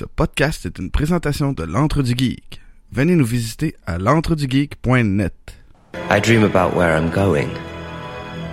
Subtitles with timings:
[0.00, 2.62] Ce podcast est une présentation de l'Entre du Geek.
[2.90, 5.34] Venez nous visiter à l'entredugeek.net.
[6.10, 7.50] I dream about where I'm going.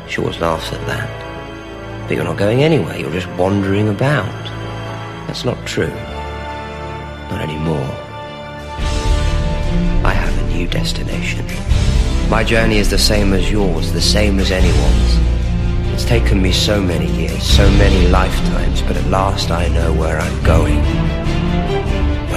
[0.09, 1.07] She always laughs at that.
[2.05, 4.27] But you're not going anywhere, you're just wandering about.
[5.25, 5.93] That's not true.
[7.31, 7.95] Not anymore.
[10.03, 11.45] I have a new destination.
[12.29, 15.93] My journey is the same as yours, the same as anyone's.
[15.93, 20.19] It's taken me so many years, so many lifetimes, but at last I know where
[20.19, 21.16] I'm going.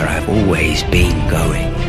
[0.01, 1.79] Where I've always been going.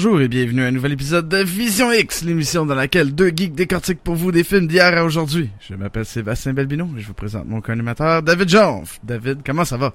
[0.00, 3.56] Bonjour et bienvenue à un nouvel épisode de Vision X, l'émission dans laquelle deux geeks
[3.56, 5.50] décortiquent pour vous des films d'hier à aujourd'hui.
[5.58, 9.00] Je m'appelle Sébastien Belbino et je vous présente mon co-animateur David Jonf.
[9.02, 9.92] David, comment ça va?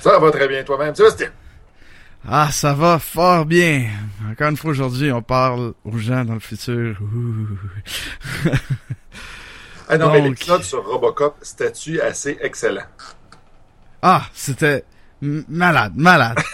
[0.00, 1.28] Ça va très bien toi-même, Sébastien?
[2.28, 3.86] Ah, ça va fort bien.
[4.28, 6.98] Encore une fois aujourd'hui, on parle aux gens dans le futur.
[9.88, 12.86] Ah non, mais Donc- l'épisode sur Robocop, statut assez excellent?
[14.02, 14.82] Ah, c'était
[15.20, 16.38] malade, malade.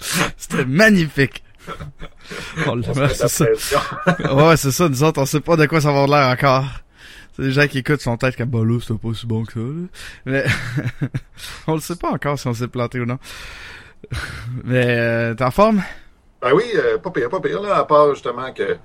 [0.48, 1.42] c'était magnifique.
[2.66, 3.46] Met c'est ça.
[4.34, 6.64] Ouais, c'est ça, nous autres, on sait pas de quoi ça va avoir l'air encore.
[7.36, 9.52] C'est des gens qui écoutent son tête comme bah là, c'était pas si bon que
[9.52, 9.60] ça.
[9.60, 9.86] là.
[10.26, 10.44] Mais
[11.66, 13.18] on le sait pas encore si on s'est planté ou non.
[14.64, 15.82] Mais euh, t'es en forme?
[16.40, 18.76] Ben oui, euh, pas pire, pas pire, là, à part justement que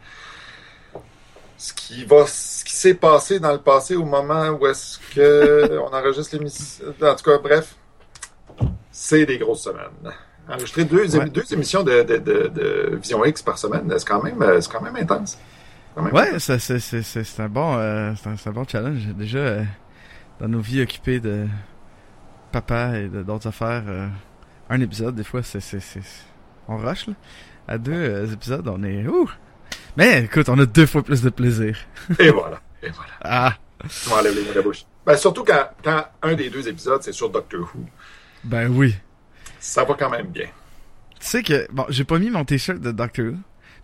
[1.57, 5.79] ce qui va, ce qui s'est passé dans le passé au moment où est-ce que
[5.79, 6.85] on enregistre l'émission.
[7.01, 7.75] En tout cas, bref,
[8.91, 10.13] c'est des grosses semaines.
[10.49, 11.29] Enregistrer deux, Ouais.
[11.29, 14.71] deux émissions de, de, de, de Vision X par semaine, c'est quand même, euh, c'est
[14.71, 15.37] quand même intense.
[15.95, 18.53] Quand même Ouais, c'est c'est c'est c'est c'est un bon euh, c'est un, c'est un
[18.53, 19.05] bon challenge.
[19.15, 19.63] Déjà euh,
[20.41, 21.47] dans nos vies occupées de
[22.51, 24.07] papa et d'autres affaires, euh,
[24.69, 26.01] un épisode des fois c'est c'est c'est
[26.67, 27.13] on rush là.
[27.67, 29.29] À deux épisodes, on est ouh.
[29.95, 31.77] Mais écoute, on a deux fois plus de plaisir.
[32.19, 33.11] Et voilà, et voilà.
[33.21, 33.53] Ah,
[33.87, 34.83] Tu m'enlèves les mots de la bouche.
[35.05, 37.85] Ben, surtout quand, quand un des deux épisodes, c'est sur Doctor Who.
[38.43, 38.95] ben oui.
[39.65, 40.47] Ça va quand même bien.
[41.19, 43.35] Tu sais que bon, j'ai pas mis mon t-shirt de Doctor Who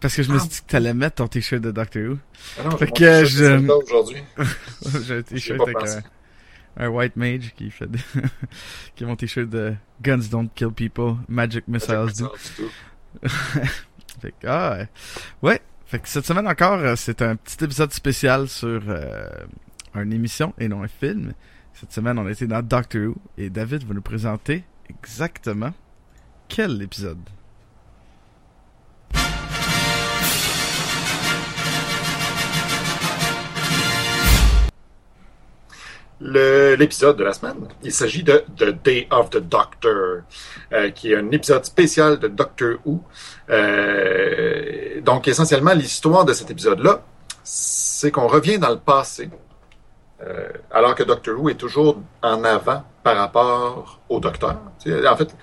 [0.02, 0.40] parce que je me Ah.
[0.42, 2.18] suis dit que t'allais mettre ton t-shirt de Doctor Who.
[2.60, 4.24] Ah non, Fait mon que je- aujourd'hui.
[5.06, 7.88] j'ai un t-shirt avec un, un white mage qui fait
[8.96, 12.32] qui est mon t-shirt de Guns don't kill people, Magic missiles do.
[14.22, 14.88] Fait que, ah, ouais.
[15.42, 15.62] ouais.
[15.86, 19.30] Fait que cette semaine encore, euh, c'est un petit épisode spécial sur euh,
[19.96, 21.34] une émission et non un film.
[21.74, 25.74] Cette semaine, on était dans Doctor Who et David va nous présenter exactement
[26.48, 27.20] quel épisode?
[36.22, 40.24] L'épisode de la semaine, il s'agit de The Day of the Doctor,
[40.74, 43.02] euh, qui est un épisode spécial de Doctor Who.
[43.50, 47.04] Euh, donc, essentiellement, l'histoire de cet épisode-là,
[47.44, 49.30] c'est qu'on revient dans le passé,
[50.26, 54.58] euh, alors que Doctor Who est toujours en avant par rapport au Docteur.
[54.78, 55.36] Sais, en fait,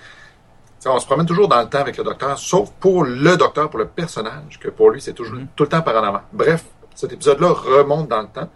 [0.85, 3.79] on se promène toujours dans le temps avec le Docteur, sauf pour le Docteur, pour
[3.79, 5.47] le personnage, que pour lui, c'est toujours Mhm.
[5.55, 6.21] tout le temps par en avant.
[6.31, 6.63] Bref,
[6.95, 8.49] cet épisode-là remonte dans le temps,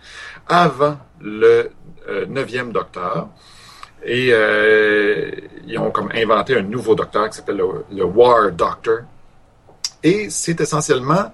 [0.47, 1.71] avant le
[2.09, 3.27] euh, neuvième Docteur.
[4.03, 5.29] Et euh,
[5.67, 8.99] ils ont comme inventé un nouveau Docteur qui s'appelle le, le War Doctor.
[10.03, 11.31] Et c'est essentiellement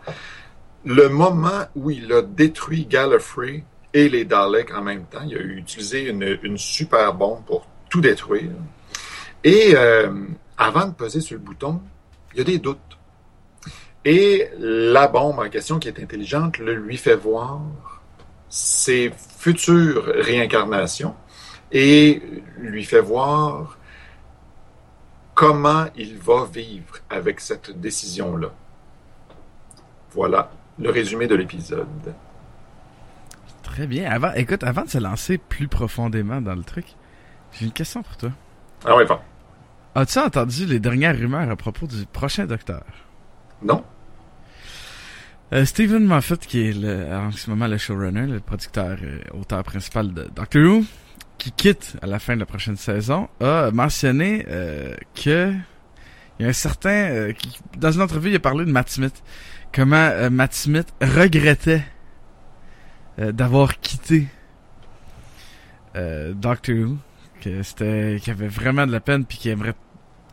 [0.83, 5.23] le moment où il a détruit Gallifrey et les Daleks en même temps.
[5.25, 8.51] Il a utilisé une, super bombe pour tout détruire.
[9.43, 10.11] Et euh,
[10.57, 11.81] avant de peser sur le bouton,
[12.33, 12.79] il y a des doutes.
[14.05, 17.61] Et la bombe en question, qui est intelligente, le lui fait voir
[18.49, 21.15] ses futures réincarnations
[21.71, 22.21] et
[22.57, 23.77] lui fait voir
[25.33, 28.53] comment il va vivre avec cette décision-là.
[30.11, 32.13] Voilà le résumé de l'épisode.
[33.67, 34.09] Très bien.
[34.09, 36.85] Avant, écoute, avant de se lancer plus profondément dans le truc,
[37.51, 38.31] j'ai une question pour toi.
[38.85, 39.19] Ah ouais, bon.
[39.93, 42.83] As-tu entendu les dernières rumeurs à propos du prochain Docteur?
[43.61, 43.83] Non?
[45.53, 49.63] Euh, Stephen Moffat, qui est le, en ce moment le showrunner, le producteur et auteur
[49.63, 50.83] principal de Doctor Who,
[51.37, 55.53] qui quitte à la fin de la prochaine saison, a mentionné euh, que
[56.39, 56.89] il y a un certain...
[56.89, 59.23] euh, qui, dans une entrevue, il a parlé de Matt Smith.
[59.73, 61.83] Comment euh, Matt Smith regrettait
[63.19, 64.27] euh, d'avoir quitté
[65.95, 66.97] euh, Doctor Who.
[67.41, 68.17] Que c'était...
[68.21, 69.75] qu'il avait vraiment de la peine puis qu'il aimerait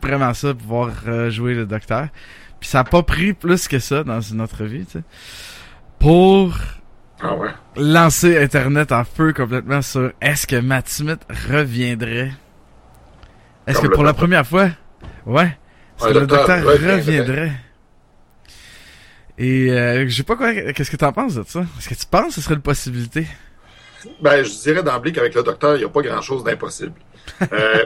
[0.01, 0.91] vraiment ça, pouvoir
[1.29, 2.07] jouer le Docteur.
[2.59, 5.03] Puis ça a pas pris plus que ça dans une entrevue, tu sais.
[5.99, 6.55] pour
[7.21, 7.49] Ah ouais.
[7.75, 12.31] lancer Internet en feu complètement sur est-ce que Matt Smith reviendrait?
[13.67, 14.69] Est-ce que pour la première fois,
[15.25, 15.57] ouais,
[15.97, 17.51] est-ce Ouais, que le le docteur docteur reviendrait?
[19.37, 21.61] Et euh, je sais pas quoi, qu'est-ce que t'en penses de ça?
[21.77, 23.27] Est-ce que tu penses que ce serait une possibilité?
[24.21, 26.93] Ben, je dirais d'emblée qu'avec le docteur, il n'y a pas grand-chose d'impossible.
[27.51, 27.85] Euh,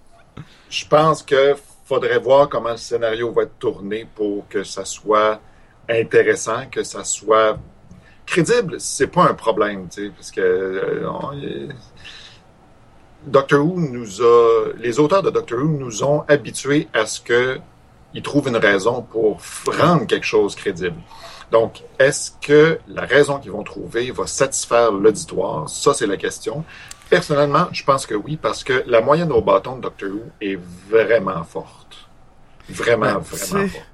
[0.70, 1.54] je pense que
[1.84, 5.40] faudrait voir comment le scénario va être tourné pour que ça soit
[5.88, 7.58] intéressant, que ça soit
[8.24, 8.76] crédible.
[8.78, 11.68] C'est pas un problème, tu sais, parce que euh, on- euh,
[13.26, 17.58] Doctor Who nous a, les auteurs de Doctor Who nous ont habitués à ce que
[18.14, 19.40] ils trouvent une raison pour
[19.78, 20.96] rendre quelque chose crédible.
[21.52, 25.68] Donc, est-ce que la raison qu'ils vont trouver va satisfaire l'auditoire?
[25.68, 26.64] Ça, c'est la question.
[27.08, 30.58] Personnellement, je pense que oui, parce que la moyenne au bâton de Doctor Who est
[30.88, 32.08] vraiment forte.
[32.68, 33.84] Vraiment, Ben, vraiment forte.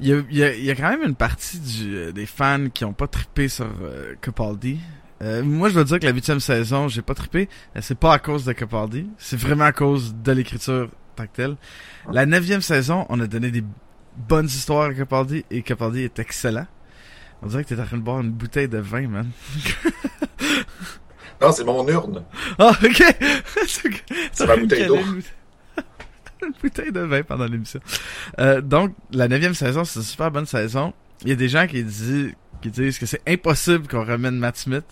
[0.00, 2.12] Il y a, il y a- il y a quand même une partie du, euh,
[2.12, 4.78] des fans qui ont pas trippé sur euh, Capaldi.
[5.22, 7.48] Euh, moi, je dois dire que la huitième saison, j'ai pas trippé.
[7.76, 9.06] Euh, C'est pas à cause de Capaldi.
[9.18, 11.56] C'est vraiment à cause de l'écriture tant que telle.
[12.12, 13.64] La neuvième saison, on a donné des
[14.16, 16.66] bonnes histoires à Capaldi et Capaldi est excellent.
[17.42, 19.30] On dirait que t'es en train de boire une bouteille de vin, man.
[21.40, 22.24] Non, c'est mon urne.
[22.58, 23.02] Ah, ok!
[24.32, 24.96] C'est ma bouteille d'eau.
[24.96, 25.22] Une
[26.46, 27.80] une bouteille de vin pendant l'émission.
[28.38, 30.92] Euh, donc, la neuvième saison, c'est une super bonne saison.
[31.22, 32.32] Il y a des gens qui disent,
[32.62, 34.84] qui disent que c'est impossible qu'on ramène Matt Smith.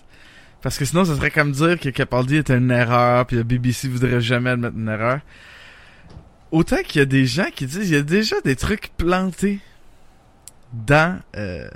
[0.62, 3.88] Parce que sinon, ça serait comme dire que Capaldi était une erreur, puis la BBC
[3.88, 5.20] voudrait jamais admettre une erreur.
[6.52, 9.58] Autant qu'il y a des gens qui disent, il y a déjà des trucs plantés
[10.72, 11.18] dans...
[11.34, 11.66] Euh,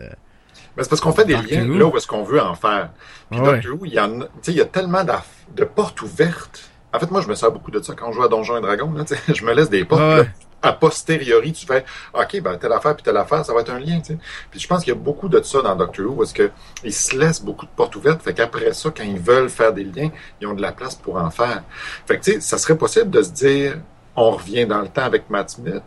[0.77, 2.91] Mais c'est parce qu'on fait des liens là où est-ce qu'on veut en faire.
[3.31, 3.55] Puis Ouais.
[3.55, 6.71] Doctor Who, il y en il y a tellement de portes ouvertes.
[6.93, 8.61] En fait, moi, je me sers beaucoup de ça quand je joue à Donjons et
[8.61, 8.93] Dragons.
[8.93, 10.03] Là, je me laisse des portes.
[10.03, 10.17] Ouais.
[10.19, 10.27] là.
[10.63, 13.79] a posteriori, tu fais OK, ben telle affaire puis telle affaire, ça va être un
[13.79, 14.01] lien.
[14.01, 14.19] Tu sais.
[14.51, 16.51] Puis je pense qu'il y a beaucoup de ça dans Doctor Who parce que
[16.85, 18.21] ils se laissent beaucoup de portes ouvertes.
[18.23, 21.17] Fait qu'après ça, quand ils veulent faire des liens, ils ont de la place pour
[21.17, 21.63] en faire.
[22.07, 23.79] Fait que tu sais, ça serait possible de se dire
[24.17, 25.83] on revient dans le temps avec Matt Smith,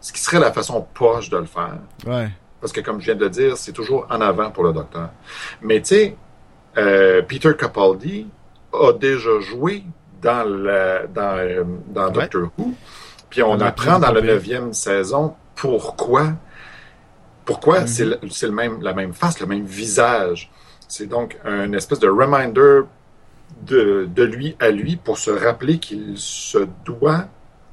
[0.00, 1.78] ce qui serait la façon poche de le faire.
[2.06, 2.28] ouais.
[2.60, 5.10] Parce que, comme je viens de le dire, c'est toujours en avant pour le docteur.
[5.62, 6.16] Mais tu sais,
[6.76, 8.26] euh, Peter Capaldi
[8.72, 9.84] a déjà joué
[10.20, 10.44] dans,
[11.14, 12.12] dans, euh, dans Ouais.
[12.12, 12.74] Doctor Who.
[13.30, 16.32] Puis on apprend dans la neuvième saison pourquoi.
[17.44, 17.86] Pourquoi Mhm.
[17.86, 20.50] c'est le, c'est le même, la même face, le même visage.
[20.88, 22.80] C'est donc un espèce de reminder
[23.62, 27.26] de, de lui à lui pour se rappeler qu'il se doit,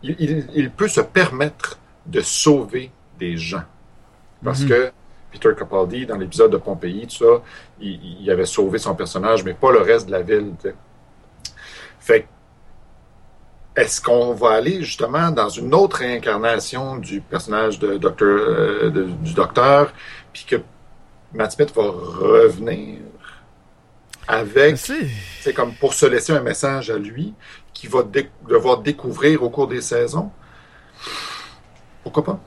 [0.09, 3.63] il, il- il peut se permettre de sauver des gens.
[4.43, 4.69] Parce Mhm.
[4.69, 4.91] que
[5.31, 7.41] Peter Capaldi, dans l'épisode de Pompéi, tout ça,
[7.81, 10.53] il, il avait sauvé son personnage, mais pas le reste de la ville.
[11.99, 12.27] Fait
[13.75, 19.03] est-ce qu'on va aller justement dans une autre réincarnation du personnage de docteur, euh, de-
[19.03, 19.91] du docteur,
[20.31, 20.55] puis que
[21.33, 22.99] Matt Smith va revenir
[24.27, 27.33] avec c'est comme pour se laisser un message à lui
[27.75, 30.31] qu'il va dé- devoir découvrir au cours des saisons.
[32.01, 32.39] Pourquoi pas?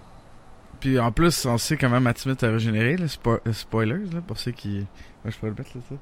[0.80, 4.20] Puis en plus, on sait comment Matt Smith a régénéré, là, spo- euh, spoilers, là,
[4.26, 4.86] pour ceux qui...
[5.24, 5.94] Ouais, je pourrais le mettre, là, ça.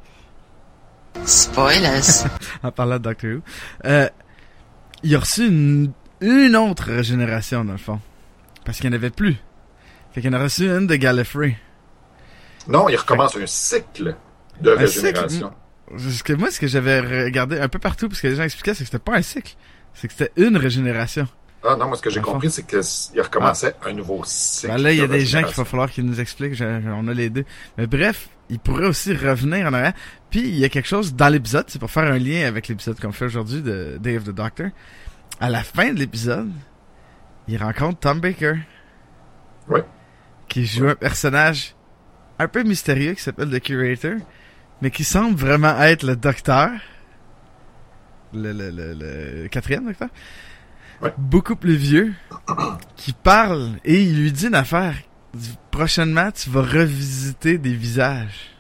[1.25, 2.29] Spoilers.
[2.63, 3.41] En parlant de Doctor Who.
[3.87, 4.09] Euh,
[5.03, 8.01] il a reçu une, une autre régénération, dans le fond.
[8.65, 9.37] Parce qu'il n'y en avait plus.
[10.13, 11.57] Fait qu'il en a reçu une de Gallifrey.
[12.69, 14.15] Non, il recommence un cycle
[14.61, 15.49] de Un cycle?
[15.97, 18.75] Ce que moi, ce que j'avais regardé un peu partout, parce que les gens expliquaient,
[18.75, 19.55] c'est que c'était pas un cycle.
[19.95, 21.29] C'est que c'était une régénération.
[21.65, 24.73] Ah non, moi ce que j'ai compris, c'est qu'il recommençait un nouveau cycle.
[24.73, 26.61] Ben là, il y a de des gens qu'il va falloir qu'ils nous expliquent.
[26.61, 27.45] On a les deux.
[27.79, 29.95] Mais bref, il pourrait aussi revenir en arrière.
[30.31, 33.01] Puis il y a quelque chose dans l'épisode, c'est pour faire un lien avec l'épisode
[33.01, 34.69] qu'on fait aujourd'hui de Day of the Doctor.
[35.41, 36.51] À la fin de l'épisode,
[37.49, 38.55] il rencontre Tom Baker.
[39.69, 39.85] Ouais.
[40.49, 41.75] Qui joue un personnage
[42.39, 44.17] un peu mystérieux qui s'appelle The Curator,
[44.83, 46.71] mais qui semble vraiment être le docteur.
[48.35, 50.09] Le, le, le, le quatrième docteur.
[51.01, 51.13] Ouais.
[51.17, 52.15] Beaucoup plus vieux.
[52.97, 54.95] Qui parle et il lui dit une affaire.
[55.71, 58.51] Prochainement, tu vas revisiter des visages.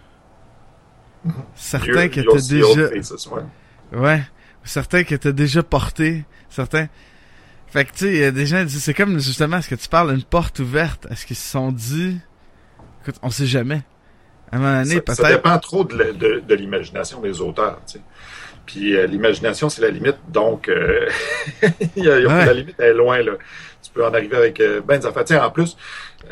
[1.54, 2.88] Certains que t'as déjà...
[2.88, 3.98] faces, ouais.
[3.98, 4.22] Ouais.
[4.64, 6.24] Certains que t'as déjà porté.
[6.48, 6.88] Certains.
[7.68, 9.68] Fait que tu sais, il y a des gens qui disent, c'est comme justement, est-ce
[9.68, 11.06] que tu parles d'une porte ouverte?
[11.10, 12.18] Est-ce qu'ils se sont dit,
[13.02, 13.82] écoute, on sait jamais.
[14.52, 17.80] À un moment donné, Ça, dépend trop de, la- de- de l'imagination des auteurs.
[17.86, 18.00] tu sais.
[18.64, 20.16] Puis euh, l'imagination, c'est la limite.
[20.28, 21.08] Donc, euh,
[21.96, 22.46] il y a- il y a- Ouais.
[22.46, 23.22] la limite est loin.
[23.22, 23.32] Là.
[23.82, 25.24] Tu peux en arriver avec euh, ben des affaires.
[25.24, 25.76] Tiens, en plus,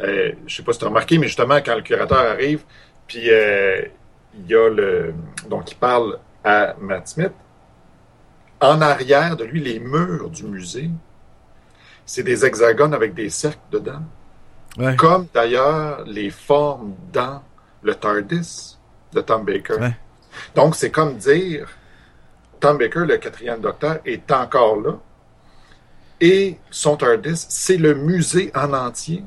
[0.01, 2.63] euh, je sais pas si tu as remarqué, mais justement, quand le curateur arrive,
[3.07, 5.15] puis il y a le...
[5.49, 7.33] Donc, il parle à Matt Smith.
[8.61, 10.91] En arrière de lui, les murs du musée,
[12.07, 14.03] c'est des hexagones avec des cercles dedans
[14.77, 14.97] Ouais.
[14.97, 17.43] comme d'ailleurs les formes dans
[17.85, 18.79] le TARDIS
[19.13, 19.75] de Tom Baker.
[19.75, 19.97] Ouais.
[20.57, 21.69] Donc, c'est comme dire,
[22.59, 24.95] Tom Baker, le quatrième docteur, est encore là.
[26.21, 29.23] Et son TARDIS, c'est le musée en entier.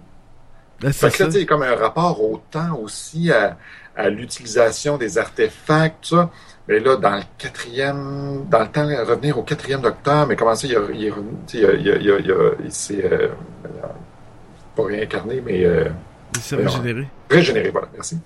[0.82, 1.26] Ben, Fait c'est que là, ça.
[1.26, 3.58] tu sais, il y a comme un rapport au temps aussi, à,
[3.96, 6.30] à l'utilisation des artefacts, ça.
[6.68, 10.68] Mais là, dans le quatrième, dans le temps, revenir au quatrième docteur, mais comment ça,
[10.68, 13.30] il, a, a- a- s'est, euh,
[14.76, 15.90] pas réincarné, mais euh,
[16.36, 16.64] Il s'est Ouais.
[16.66, 17.08] régénéré.
[17.30, 18.20] régénéré, voilà, merci.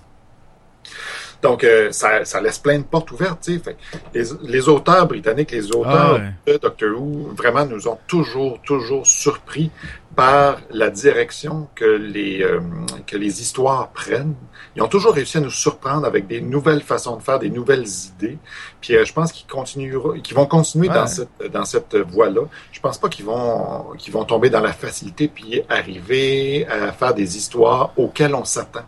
[1.42, 3.44] Donc, euh, ça, ça laisse plein de portes ouvertes.
[3.44, 3.76] Fait
[4.14, 6.52] les, les auteurs britanniques, les auteurs Ah ouais.
[6.52, 9.70] de Doctor Who, vraiment nous ont toujours, toujours surpris
[10.14, 12.60] par la direction que les, euh,
[13.06, 14.34] que les histoires prennent.
[14.76, 17.86] Ils ont toujours réussi à nous surprendre avec des nouvelles façons de faire, des nouvelles
[18.14, 18.38] idées.
[18.80, 20.94] Puis euh, je pense qu'ils continueront, qu'ils vont continuer Ouais.
[20.94, 22.42] dans cette dans cette voie-là.
[22.72, 27.14] Je pense pas qu'ils vont qu'ils vont tomber dans la facilité puis arriver à faire
[27.14, 28.84] des histoires auxquelles on s'attend.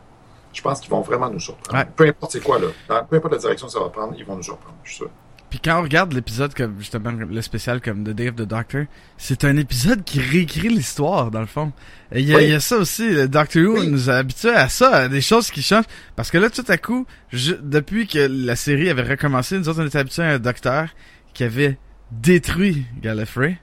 [0.54, 1.76] Je pense qu'ils vont vraiment nous surprendre.
[1.78, 1.86] Ouais.
[1.96, 4.24] Peu importe c'est quoi là, Dans- peu importe la direction que ça va prendre, ils
[4.24, 4.76] vont nous surprendre.
[4.84, 5.10] Je suis sûr.
[5.50, 8.86] Puis quand on regarde l'épisode comme justement le spécial comme The Day of the Doctor,
[9.18, 11.72] c'est un épisode qui réécrit l'histoire dans le fond.
[12.10, 12.44] Et il y, a- Oui.
[12.44, 13.88] il y a ça aussi, le Doctor Who Oui.
[13.88, 15.84] nous a habitués à ça, à des choses qui changent.
[16.16, 19.82] Parce que là, tout à coup, je- depuis que la série avait recommencé, nous autres
[19.82, 20.88] on était habitués à un docteur
[21.34, 21.78] qui avait
[22.10, 23.58] détruit Gallifrey.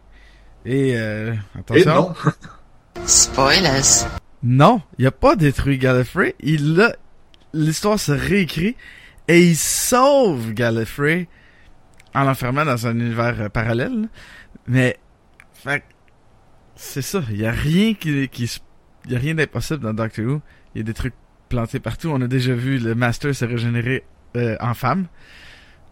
[0.65, 2.31] Et euh, Et attention, non,
[3.05, 4.05] Spoilers.
[4.43, 6.35] Non, il a pas détruit Gallifrey.
[6.39, 6.95] Il l'a,
[7.53, 8.75] l'histoire se réécrit
[9.27, 11.27] et il sauve Gallifrey
[12.13, 14.09] en l'enfermant dans un univers euh, parallèle.
[14.67, 14.97] Mais,
[15.53, 15.83] fait,
[16.75, 17.21] c'est ça.
[17.29, 18.61] Il y a rien qui, qui,
[19.07, 20.41] y a rien d'impossible dans Doctor Who.
[20.73, 21.13] Il y a des trucs
[21.49, 22.09] plantés partout.
[22.09, 24.03] On a déjà vu le Master se régénérer
[24.35, 25.07] euh, en femme.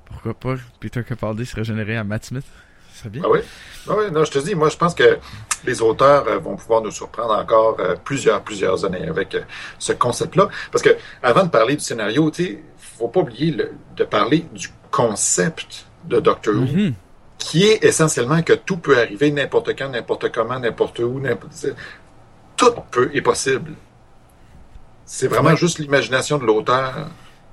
[0.05, 2.45] Pourquoi pas Peter Capaldi se régénérer en Matt Smith?
[3.23, 3.39] Ah oui?
[3.89, 5.17] Ah oui, non, je te dis, moi, je pense que
[5.65, 9.41] les auteurs euh, vont pouvoir nous surprendre encore euh, plusieurs, plusieurs années avec euh,
[9.77, 10.49] ce concept-là.
[10.71, 14.45] Parce que, avant de parler du scénario, tu sais, faut pas oublier le- de parler
[14.53, 16.93] du concept de Doctor Who, Mhm.
[17.37, 21.53] qui est essentiellement que tout peut arriver n'importe quand, n'importe comment, n'importe où, n'importe...
[22.57, 23.73] Tout peut est possible.
[25.05, 25.57] C'est vraiment Ouais.
[25.57, 27.07] juste l'imagination de l'auteur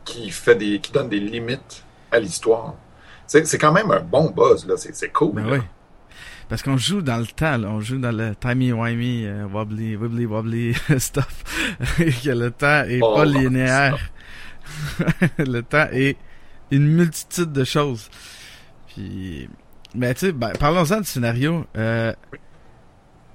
[0.05, 2.75] qui fait des, qui donne des limites à l'histoire.
[3.27, 4.75] C'est c'est quand même un bon buzz, là.
[4.77, 5.35] C'est c'est cool.
[5.35, 5.53] Ben là.
[5.57, 5.61] oui.
[6.49, 7.69] Parce qu'on joue dans le temps, là.
[7.69, 11.43] On joue dans le timey-wimey, euh, wobbly, wibbly wobbly stuff.
[11.99, 13.99] Et que le temps est Oh, pas linéaire.
[15.39, 16.17] le temps est
[16.71, 18.09] une multitude de choses.
[18.89, 19.49] Puis,
[19.95, 21.65] mais tu sais, ben, parlons-en du scénario.
[21.77, 22.13] Euh,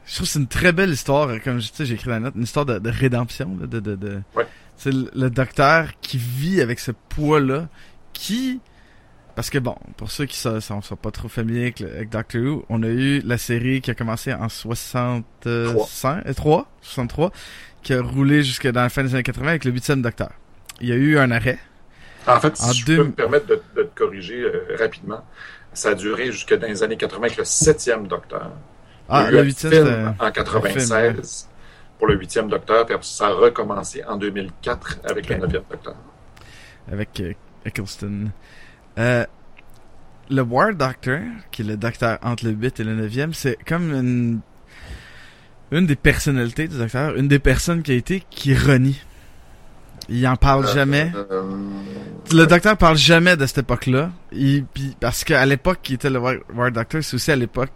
[0.06, 2.14] je trouve que c'est une très belle histoire, comme je- tu sais, j'ai écrit dans
[2.14, 4.46] la note, une histoire de, de rédemption, là, de, de, de, Ouais.
[4.86, 7.68] le docteur qui vit avec ce poids-là,
[8.14, 8.60] qui,
[9.36, 12.66] parce que bon, pour ceux qui sont, sont, sont pas trop familiers avec, Doctor Who,
[12.70, 15.74] on a eu la série qui a commencé en 65, euh,
[16.36, 17.32] 3, 63,
[17.84, 20.32] qui a roulé jusque dans la fin des années 80 avec le huitième docteur.
[20.80, 21.60] Il y a eu un arrêt.
[22.28, 25.24] En fait, si En je deux- peux me permettre de, de te corriger euh, rapidement,
[25.74, 28.52] ça a duré jusque dans les années 80 avec le septième Docteur.
[29.10, 31.22] Ah, le huitième, en 96 un film,
[31.98, 35.30] pour le huitième Docteur, puis ça a recommencé en 2004 avec Ok.
[35.32, 35.96] le neuvième Docteur.
[36.92, 37.34] avec euh,
[37.66, 38.30] Eccleston.
[38.98, 39.26] Euh,
[40.30, 41.20] le War Doctor,
[41.52, 44.40] qui est le docteur entre le 8 et le 9e, c'est comme une,
[45.72, 49.00] une des personnalités du docteur, une des personnes qui a été qui renie.
[50.10, 51.12] Il en parle jamais.
[51.16, 51.44] Euh,
[52.34, 54.12] Le docteur parle jamais de cette époque-là.
[55.00, 57.70] Parce qu'à l'époque qui était le War, War Doctor, c'est aussi à l'époque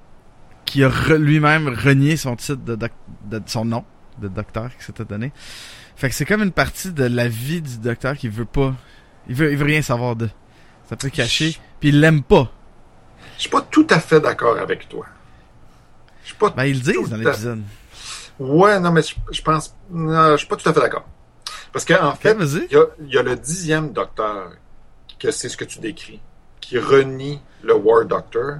[0.66, 2.92] qui a re- lui-même renié son titre de, doc-
[3.30, 3.86] de son nom
[4.20, 5.32] de docteur qui s'était donné.
[5.96, 8.74] Fait que c'est comme une partie de la vie du docteur qui veut pas,
[9.30, 10.28] il veut, il veut rien savoir de.
[10.90, 11.58] Ça peut cacher.
[11.80, 12.52] Puis il l'aime pas.
[13.38, 15.06] Je suis pas tout à fait d'accord avec toi.
[16.24, 16.50] Je suis pas.
[16.52, 17.62] Ben ils le disent dans à- l'épisode.
[18.40, 19.76] Ouais, non, mais je, je pense.
[19.90, 21.06] Non, je suis pas tout à fait d'accord.
[21.72, 22.66] Parce qu'en fait, vas-y.
[22.70, 24.52] il y a, il y a le dixième Docteur,
[25.20, 26.22] que c'est ce que tu décris,
[26.62, 28.60] qui renie le War Doctor,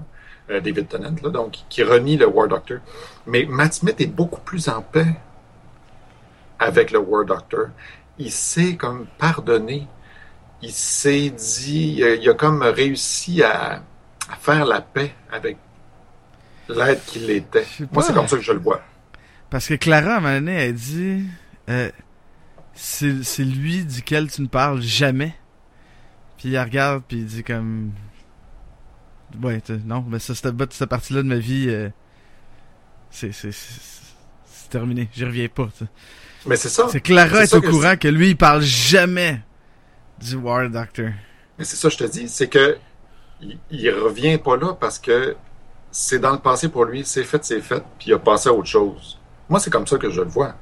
[0.50, 2.80] euh, David Tennant, là, donc, qui renie le War Doctor.
[3.26, 5.16] Mais Matt Smith est beaucoup plus en paix
[6.60, 7.68] avec le War Doctor.
[8.18, 9.88] Il sait comme pardonner.
[10.62, 13.84] Il s'est dit, il a, il a comme réussi à,
[14.30, 15.58] à faire la paix avec
[16.70, 17.66] l'être qu'il était.
[17.92, 18.82] Moi, c'est comme ça que je le vois.
[19.50, 21.24] Parce que Clara, à un moment donné, elle dit,
[21.70, 21.92] euh,
[22.74, 25.36] c'est, c'est lui duquel tu ne parles jamais.
[26.38, 27.92] Puis il regarde, puis il dit comme,
[29.42, 31.90] ouais, non, mais ça, cette, cette partie-là de ma vie, euh,
[33.12, 33.82] c'est, c'est, c'est,
[34.46, 35.10] c'est terminé.
[35.14, 35.70] J'y reviens pas.
[36.48, 36.88] Mais c'est ça.
[36.90, 39.42] C'est Clara est au courant que lui, il parle jamais
[40.20, 41.10] du War Doctor.
[41.58, 42.78] Mais c'est ça, je te dis, c'est que
[43.42, 45.36] il, il revient pas là parce que
[45.92, 48.54] c'est dans le passé pour lui, c'est fait, c'est fait, puis il a passé à
[48.54, 49.20] autre chose.
[49.50, 50.56] Moi, c'est comme ça que je le vois.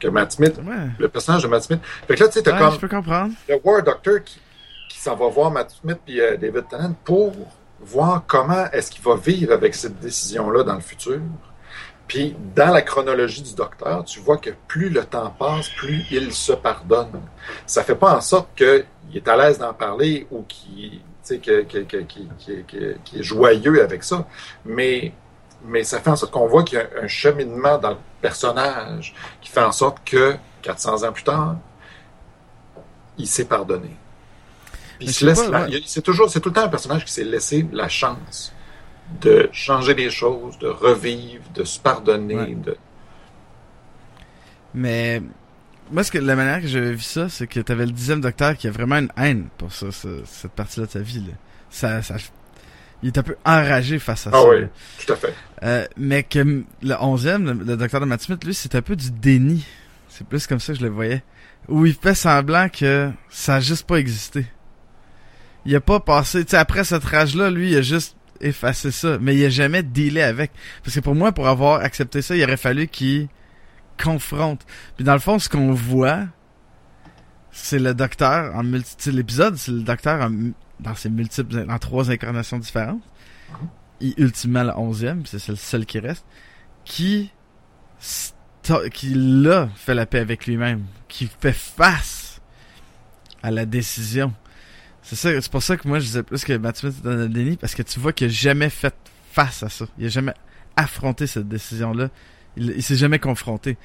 [0.00, 0.88] que Matt Smith, Ouais.
[0.98, 1.80] le personnage de Matt Smith.
[2.08, 3.32] Fait que là, tu sais, t'as Ouais, comme je peux comprendre.
[3.48, 4.40] le War Doctor qui,
[4.88, 7.32] qui s'en va voir Matt Smith puis euh, David Tennant pour
[7.80, 11.20] voir comment est-ce qu'il va vivre avec cette décision-là dans le futur.
[12.12, 16.30] Puis, dans la chronologie du docteur, tu vois que plus le temps passe, plus il
[16.32, 17.22] se pardonne.
[17.64, 21.00] Ça fait pas en sorte qu'il est à l'aise d'en parler ou qu'il
[21.40, 22.06] qu'il- qu'il-
[22.66, 24.26] qu'il est joyeux avec ça.
[24.66, 25.14] Mais,
[25.64, 29.14] mais ça fait en sorte qu'on voit qu'il y a un cheminement dans le personnage
[29.40, 31.56] qui fait en sorte que, 400 ans plus tard,
[33.16, 33.96] il s'est pardonné.
[34.98, 35.70] Puis il se laisse pas, la- ouais.
[35.70, 38.52] il- c'est toujours, c'est tout le temps un personnage qui s'est laissé la chance
[39.20, 42.54] de changer les choses, de revivre, de se pardonner, Ouais.
[42.54, 42.76] de,
[44.74, 45.20] Mais
[45.90, 48.56] moi, ce que la manière que j'avais vu ça, c'est que t'avais le dixième docteur
[48.56, 51.20] qui a vraiment une haine pour ça, ce- cette partie-là de sa vie.
[51.20, 51.34] Là.
[51.70, 52.16] Ça, ça,
[53.02, 54.48] il est un peu enragé face à Ah ça.
[54.48, 54.62] oui.
[54.62, 54.66] là.
[55.04, 55.34] tout à fait.
[55.62, 56.38] Euh, mais que
[56.82, 59.64] le onzième, le, le docteur de Matt Smith, lui, c'est un peu du déni.
[60.08, 61.22] C'est plus comme ça que je le voyais.
[61.68, 64.46] Où il fait semblant que ça a juste pas existé.
[65.64, 69.18] Il a pas passé, tu sais, après cette rage-là, lui, il a juste effacé ça.
[69.20, 70.52] Mais il a jamais dealé avec.
[70.82, 73.28] Parce que pour moi, pour avoir accepté ça, il aurait fallu qu'il
[74.02, 74.64] confronte.
[74.96, 76.26] Puis dans le fond, ce qu'on voit,
[77.50, 80.28] c'est le docteur en multi, l'épisode, c'est le docteur
[80.80, 83.02] dans ses multiples, dans trois incarnations différentes.
[84.00, 86.24] Et ultimement le onzième, c'est le seul qui reste,
[86.84, 87.30] qui,
[88.92, 92.40] qui là fait la paix avec lui-même, qui fait face
[93.42, 94.32] à la décision.
[95.02, 97.14] C'est ça, c'est pour ça que moi je disais plus que Matt Smith est dans
[97.14, 98.94] le déni, parce que tu vois qu'il a jamais fait
[99.32, 99.86] face à ça.
[99.98, 100.34] Il a jamais
[100.76, 102.08] affronté cette décision-là.
[102.56, 103.76] Il, il s'est jamais confronté.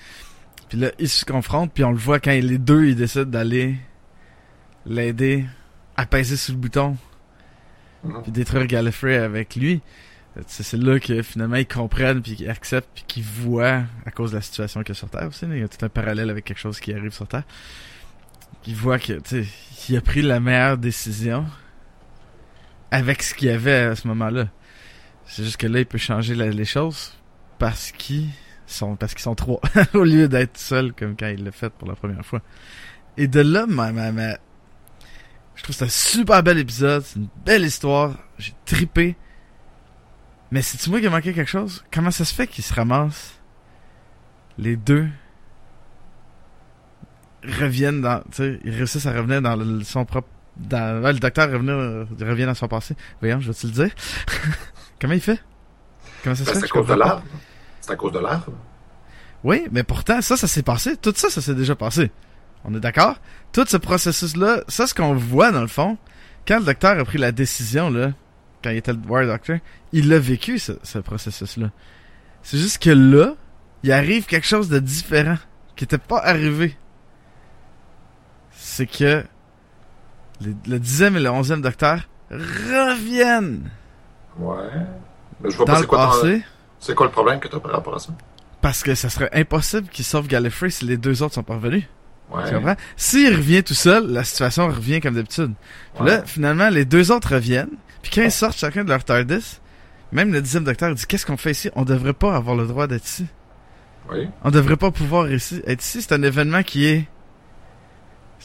[0.70, 3.76] Puis là, il se confronte, puis on le voit quand les deux, ils décident d'aller
[4.86, 5.46] l'aider
[5.96, 6.98] à peser sur le bouton,
[8.04, 8.22] Mhm.
[8.24, 9.82] puis détruire Gallifrey avec lui.
[10.46, 14.36] C'est là que finalement ils comprennent, puis qu'ils acceptent, puis qu'ils voient, à cause de
[14.36, 16.46] la situation qu'il y a sur Terre aussi, il y a tout un parallèle avec
[16.46, 17.44] quelque chose qui arrive sur Terre.
[18.63, 19.46] Qu'ils voient que, tu
[19.89, 21.46] il a pris la meilleure décision
[22.92, 24.48] avec ce qu'il y avait à ce moment-là.
[25.25, 27.14] C'est juste que là, il peut changer la- les choses
[27.60, 28.29] parce qu'ils
[28.66, 29.62] sont, parce qu'ils sont trois,
[29.94, 32.42] au lieu d'être seuls comme quand il l'a fait pour la première fois.
[33.18, 34.38] Et de là, ma, ma, ma-
[35.55, 39.16] je trouve c'est un super bel épisode, c'est une belle histoire, j'ai tripé.
[40.51, 41.83] Mais c'est-tu moi qui a manqué quelque chose?
[41.92, 43.33] Comment ça se fait qu'ils se ramassent
[44.57, 45.07] les deux
[47.51, 51.20] reviennent dans, tu sais, ils réussissent à revenir dans le- son propre, dans, ouais, le
[51.20, 51.75] docteur revenir,
[52.27, 52.96] revient dans son passé.
[53.20, 53.90] Voyons, je vais-tu le dire?
[55.01, 55.40] Comment il fait?
[56.24, 56.60] Comment ça se Ben, fait?
[56.62, 57.24] c'est à cause de l'arbre.
[57.81, 58.53] C'est à cause de l'arbre.
[59.44, 60.98] Oui, mais pourtant, ça, ça s'est passé.
[60.98, 62.12] Tout ça, ça s'est déjà passé.
[62.66, 63.16] On est d'accord?
[63.53, 65.98] Tout ce processus-là, ça, ce qu'on voit, dans le fond,
[66.48, 68.12] quand le docteur a pris la décision, là,
[68.64, 69.57] quand il était le War Doctor,
[69.94, 71.70] il a vécu, ce, ce processus-là.
[72.42, 73.36] C'est juste que là,
[73.83, 75.38] il arrive quelque chose de différent,
[75.75, 76.75] qui était pas arrivé.
[78.77, 79.24] C'est que
[80.40, 83.72] les- le dixième et le onzième docteur reviennent
[84.37, 84.55] Ouais.
[85.42, 86.44] Mais je vois dans pas c'est quoi, passé.
[86.79, 88.09] c'est quoi le problème que tu as par rapport à ça?
[88.61, 91.85] Parce que ça serait impossible qu'il sauve Gallifrey si les deux autres sont pas revenus.
[92.31, 92.44] Ouais.
[92.48, 92.75] Tu comprends?
[92.96, 95.53] S'il revient tout seul, la situation revient comme d'habitude.
[95.96, 96.09] Puis Ouais.
[96.18, 97.72] là, finalement, les deux autres reviennent.
[98.03, 99.59] Puis quand ils sortent chacun de leur TARDIS,
[100.11, 101.72] même le dixième docteur dit Qu'est-ce qu'on fait ici?
[101.75, 103.25] On devrait pas avoir le droit d'être ici.
[104.11, 104.29] Oui.
[104.44, 106.03] On devrait pas pouvoir ici, être ici.
[106.03, 107.07] C'est un événement qui est.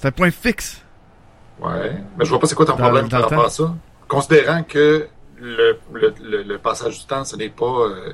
[0.03, 0.83] C'est un point fixe.
[1.61, 1.97] Ouais.
[2.19, 3.73] Mais je vois pas c'est quoi ton Dans- problème dans par rapport à ça.
[4.09, 5.07] Considérant que
[5.39, 8.13] le, le, le, le passage du temps, ce n'est pas euh,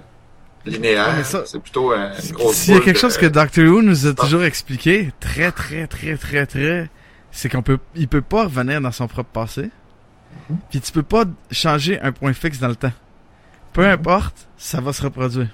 [0.67, 1.15] linéaire.
[1.17, 4.07] Ouais, c'est plutôt un- grosse S'il y a quelque de- chose que Doctor Who nous
[4.07, 4.15] a Ah.
[4.23, 6.91] toujours expliqué, très, très, très, très, très,
[7.31, 9.71] c'est qu'on peut, il peut pas revenir dans son propre passé.
[10.51, 10.59] Mhm.
[10.69, 12.93] Puis tu peux pas changer un point fixe dans le temps.
[13.73, 13.93] Peu Mhm.
[13.93, 15.49] importe, ça va se reproduire.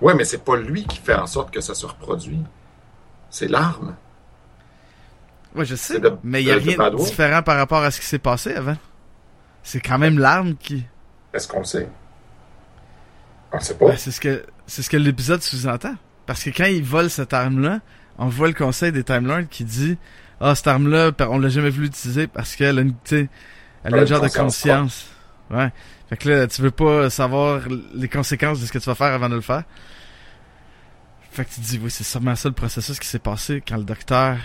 [0.00, 2.40] Ouais, mais c'est pas lui qui fait en sorte que ça se reproduit.
[3.28, 3.96] C'est l'arme.
[5.56, 5.98] Ouais, je sais.
[6.00, 8.54] De- mais il y a rien de différent par rapport à ce qui s'est passé
[8.54, 8.76] avant.
[9.62, 10.84] C'est quand même l'arme qui.
[11.32, 11.88] Est-ce qu'on le sait?
[13.52, 13.86] On le sait pas.
[13.88, 15.94] Ben, c'est ce que c'est ce que l'épisode sous-entend.
[16.26, 17.80] Parce que quand il vole cette arme-là,
[18.18, 19.96] on voit le conseil des Time Lords qui dit
[20.40, 23.28] Ah, cette arme-là, on l'a jamais voulu utiliser parce qu'elle a une, elle
[23.94, 25.06] a un une genre de conscience.
[25.50, 25.72] Ouais.
[26.08, 27.62] Fait que là, tu veux pas savoir
[27.94, 29.62] les conséquences de ce que tu vas faire avant de le faire.
[31.30, 33.76] Fait que tu te dis, oui, c'est sûrement ça le processus qui s'est passé quand
[33.76, 34.38] le docteur.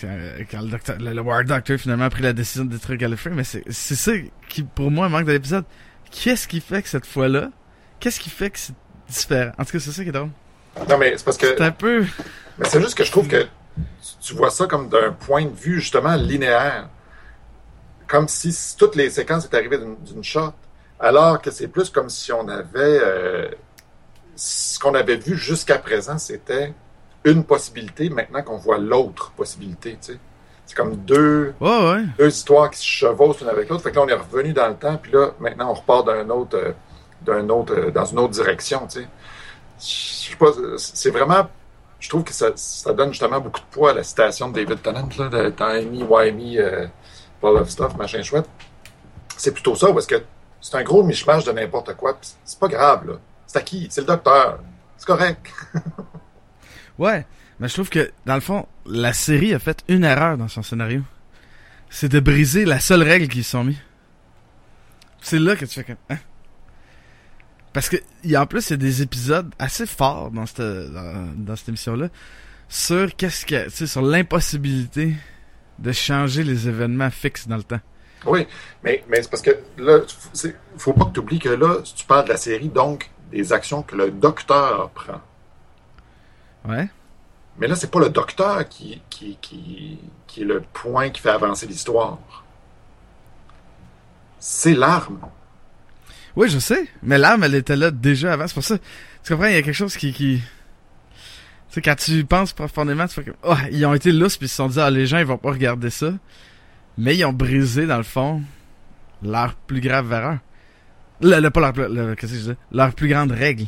[0.00, 0.16] Quand,
[0.50, 3.30] quand le docteur, le, le War Doctor finalement a pris la décision de détruire Gallifrey,
[3.30, 4.12] mais c'est ça
[4.48, 5.64] qui, pour moi, manque de l'épisode.
[6.10, 7.50] Qu'est-ce qui fait que cette fois-là,
[8.00, 8.74] qu'est-ce qui fait que c'est
[9.08, 9.52] différent?
[9.58, 10.30] En tout cas, c'est ça qui est drôle.
[10.88, 11.46] Non, mais c'est parce que.
[11.46, 12.04] C'est un peu.
[12.58, 13.46] Mais c'est juste que je trouve que
[14.22, 16.88] tu- vois ça comme d'un point de vue justement linéaire.
[18.08, 20.52] Comme si toutes les séquences étaient arrivées d'une d'une shot.
[20.98, 23.48] Alors que c'est plus comme si on avait euh,
[24.36, 26.74] ce qu'on avait vu jusqu'à présent, c'était
[27.24, 30.18] une possibilité, maintenant qu'on voit l'autre possibilité, tu sais.
[30.66, 32.04] C'est comme deux, Ouais, ouais.
[32.16, 33.82] deux histoires qui se chevauchent l'une avec l'autre.
[33.82, 36.30] Fait que là, on est revenu dans le temps, puis là, maintenant, on repart d'un
[36.30, 36.72] autre, euh,
[37.22, 39.08] d'un autre, euh, dans une autre direction, tu sais.
[39.80, 41.48] Je sais pas, c'est vraiment,
[41.98, 44.80] je trouve que ça, ça donne justement beaucoup de poids à la citation de David
[44.80, 46.86] Tennant, là, de Timey, Wimey, euh,
[47.40, 48.46] Full of Stuff, machin chouette.
[49.36, 50.22] C'est plutôt ça, parce que
[50.60, 53.14] c'est un gros mishmash de n'importe quoi, c'est pas grave, là.
[53.46, 53.88] C'est à qui?
[53.90, 54.60] C'est le docteur.
[54.96, 55.46] C'est correct.
[57.00, 57.26] Ouais.
[57.58, 60.62] Mais je trouve que, dans le fond, la série a fait une erreur dans son
[60.62, 61.02] scénario.
[61.88, 63.78] C'est de briser la seule règle qu'ils se sont mis.
[65.20, 66.18] C'est là que tu fais comme, hein?
[67.72, 71.68] Parce que, y a, en plus, il y a des épisodes assez forts dans cette,
[71.68, 72.08] émission-là
[72.68, 75.14] sur qu'est-ce que, tu sur l'impossibilité
[75.78, 77.80] de changer les événements fixes dans le temps.
[78.26, 78.46] Oui,
[78.84, 80.00] mais, mais c'est parce que là,
[80.76, 83.82] faut pas que tu oublies que là, tu parles de la série, donc des actions
[83.82, 85.20] que le docteur prend.
[86.68, 86.88] Ouais.
[87.58, 91.30] Mais là, c'est pas le docteur qui, qui, qui, qui est le point qui fait
[91.30, 92.18] avancer l'histoire.
[94.38, 95.20] C'est l'arme.
[96.36, 96.88] Oui, je sais.
[97.02, 98.46] Mais l'arme, elle était là déjà avant.
[98.46, 98.78] C'est pour ça.
[99.22, 99.48] Tu comprends?
[99.48, 100.40] Il y a quelque chose qui, qui...
[101.68, 104.46] Tu sais, quand tu penses profondément, tu fais comme, oh, ils ont été lousses puis
[104.46, 106.12] ils se sont dit, ah, les gens, ils vont pas regarder ça.
[106.98, 108.42] Mais ils ont brisé, dans le fond,
[109.22, 110.38] leur plus grave erreur.
[111.20, 112.56] Le, le- pas leur, plus- le- qu'est-ce que je dis?
[112.72, 113.66] Leur plus grande règle.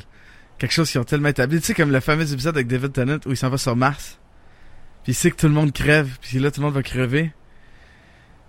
[0.62, 1.58] Quelque chose qu'ils ont tellement établi.
[1.58, 4.20] Tu sais, comme le fameux épisode avec David Tennant où il s'en va sur Mars.
[5.02, 6.08] Puis il sait que tout le monde crève.
[6.20, 7.32] Puis là, tout le monde va crever.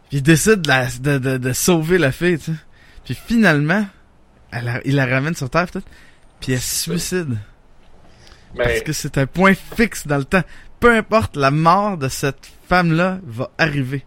[0.09, 2.57] Puis il décide de, la- de, de, de sauver la fille, tu sais.
[3.03, 3.87] Puis finalement,
[4.51, 5.87] elle la- il la ramène sur Terre, peut-être.
[6.39, 7.35] Puis elle se suicide.
[8.55, 10.43] Parce que c'est un point fixe dans le temps.
[10.79, 14.05] Peu importe, la mort de cette femme-là va arriver.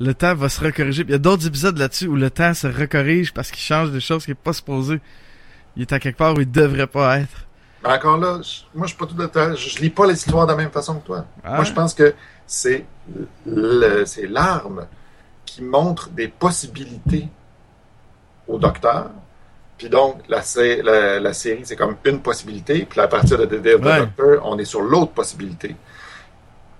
[0.00, 1.04] Le temps va se recorriger.
[1.04, 3.90] Puis Il y a d'autres épisodes là-dessus où le temps se recorrige parce qu'il change
[3.90, 4.98] des choses qui n'est pas supposé.
[5.76, 7.46] Il est à quelque part où il devrait pas être.
[7.82, 8.38] mais encore là,
[8.74, 9.28] moi, je suis pas tout de.
[9.56, 11.24] Je, je lis pas l'histoire de la même façon que toi.
[11.42, 12.14] Ah Moi, je pense que
[12.46, 12.84] c'est
[14.28, 14.86] l'arme
[15.46, 17.28] qui montre des possibilités
[18.48, 19.10] au docteur.
[19.76, 22.86] Puis donc, la, sé- la, la série, c'est comme une possibilité.
[22.88, 23.98] Puis à partir de The Day of the Ouais.
[24.00, 25.74] Doctor, on est sur l'autre possibilité.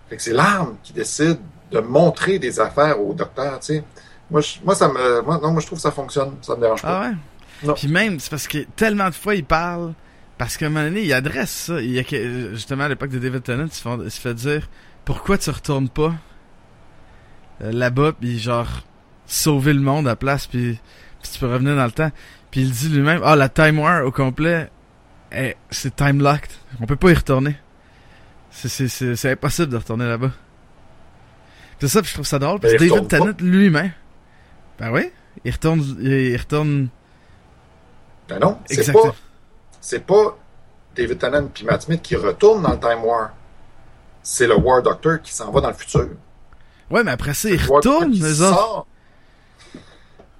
[0.09, 1.39] Fait que c'est l'arme qui décide
[1.73, 3.85] de montrer des affaires au docteur, tu sais.
[4.31, 6.37] Moi, je, moi, ça me, moi, non, moi, je trouve que ça fonctionne.
[6.41, 7.01] Ça me dérange pas.
[7.03, 7.15] Ah ouais?
[7.63, 7.75] Non.
[7.75, 9.95] Puis même, c'est parce que tellement de fois il parle,
[10.39, 11.81] parce qu'à un moment donné, il adresse ça.
[11.81, 14.21] Il y a que- justement à l'époque de David Tennant, il se fait, il se
[14.21, 14.69] fait dire
[15.05, 16.15] pourquoi tu retournes pas
[17.63, 18.69] euh, là-bas, puis genre
[19.27, 20.79] sauver le monde à la place, puis,
[21.23, 22.11] puis tu peux revenir dans le temps.
[22.51, 24.71] Puis il dit lui-même, ah la Time War au complet,
[25.33, 27.57] eh, c'est time locked, on peut pas y retourner.
[28.51, 30.31] C'est impossible de retourner là-bas.
[31.81, 33.93] C'est ça, puis je trouve ça drôle parce que David Tennant lui-même,
[34.79, 35.11] ben oui,
[35.45, 36.89] il retourne, il, il retourne
[38.29, 39.15] Ben non, c'est pas,
[39.81, 40.39] c'est pas
[40.97, 43.31] David Tennant puis Matt Smith qui retournent dans le Time War.
[44.23, 46.09] C'est le War Doctor qui s'en va dans le futur.
[46.91, 48.87] Ouais, mais après ça, ils retournent, les autres.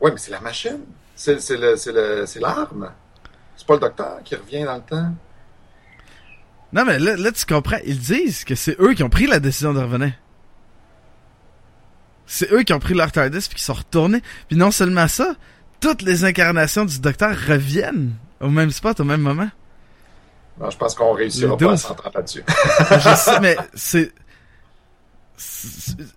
[0.01, 0.81] Ouais, mais c'est la machine.
[1.15, 1.37] C'est
[2.41, 2.91] l'arme.
[3.57, 5.13] C'est pas le docteur qui revient dans le temps.
[6.73, 7.79] Non, mais là, là, tu comprends.
[7.85, 10.13] Ils disent que c'est eux qui ont pris la décision de revenir.
[12.27, 14.23] C'est eux qui ont pris leur TARDIS puis qui sont retournés.
[14.49, 15.35] Puis non seulement ça,
[15.85, 19.51] toutes les incarnations du docteur reviennent au même spot, au même moment?
[20.59, 22.43] Non, je pense qu'on réussira pas à s'entendre là-dessus.
[22.91, 24.11] Je sais, mais c'est...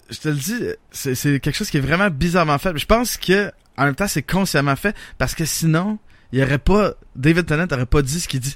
[0.10, 2.78] Je te le dis, c'est quelque chose qui est vraiment bizarrement fait.
[2.78, 6.00] Je pense que, en même temps, c'est consciemment fait parce que sinon,
[6.32, 6.94] il y aurait pas...
[7.18, 8.56] David Tennant aurait pas dit ce qu'il dit.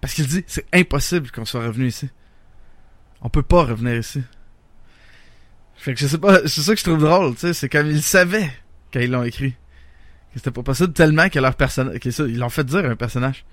[0.00, 2.10] Parce qu'il dit, c'est impossible qu'on soit revenu ici.
[3.22, 4.22] On peut pas revenir ici.
[5.74, 7.90] Fait que je sais pas, c'est ça que je trouve drôle, tu sais, c'est comme
[7.90, 8.52] ils savaient
[8.92, 9.56] quand ils l'ont écrit.
[10.34, 13.44] Que c'était pas possible tellement que leur personnage, ils l'ont fait dire un personnage.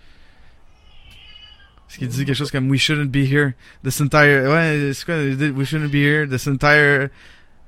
[1.86, 3.52] Parce qu'il dit quelque chose comme We shouldn't be here.
[3.84, 5.16] This entire, ouais, c'est quoi,
[5.52, 6.28] We shouldn't be here.
[6.28, 7.12] This entire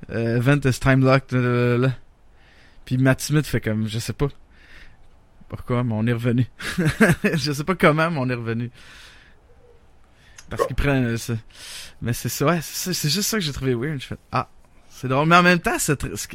[0.10, 1.30] uh, event is time locked.
[1.30, 1.94] blablabla.
[2.86, 4.30] Puis Matt Smith fait comme, je sais pas.
[5.48, 6.48] Pourquoi, mais on est revenu.
[7.36, 8.72] je sais pas comment, mais on est revenu.
[10.50, 11.18] Parce qu'il prend, euh,
[12.02, 14.02] mais c'est ça, ouais, c'est juste ça que j'ai trouvé weird.
[14.02, 14.50] Je fais, ah,
[14.90, 15.28] c'est drôle.
[15.28, 16.28] Mais en même temps, c'est ce,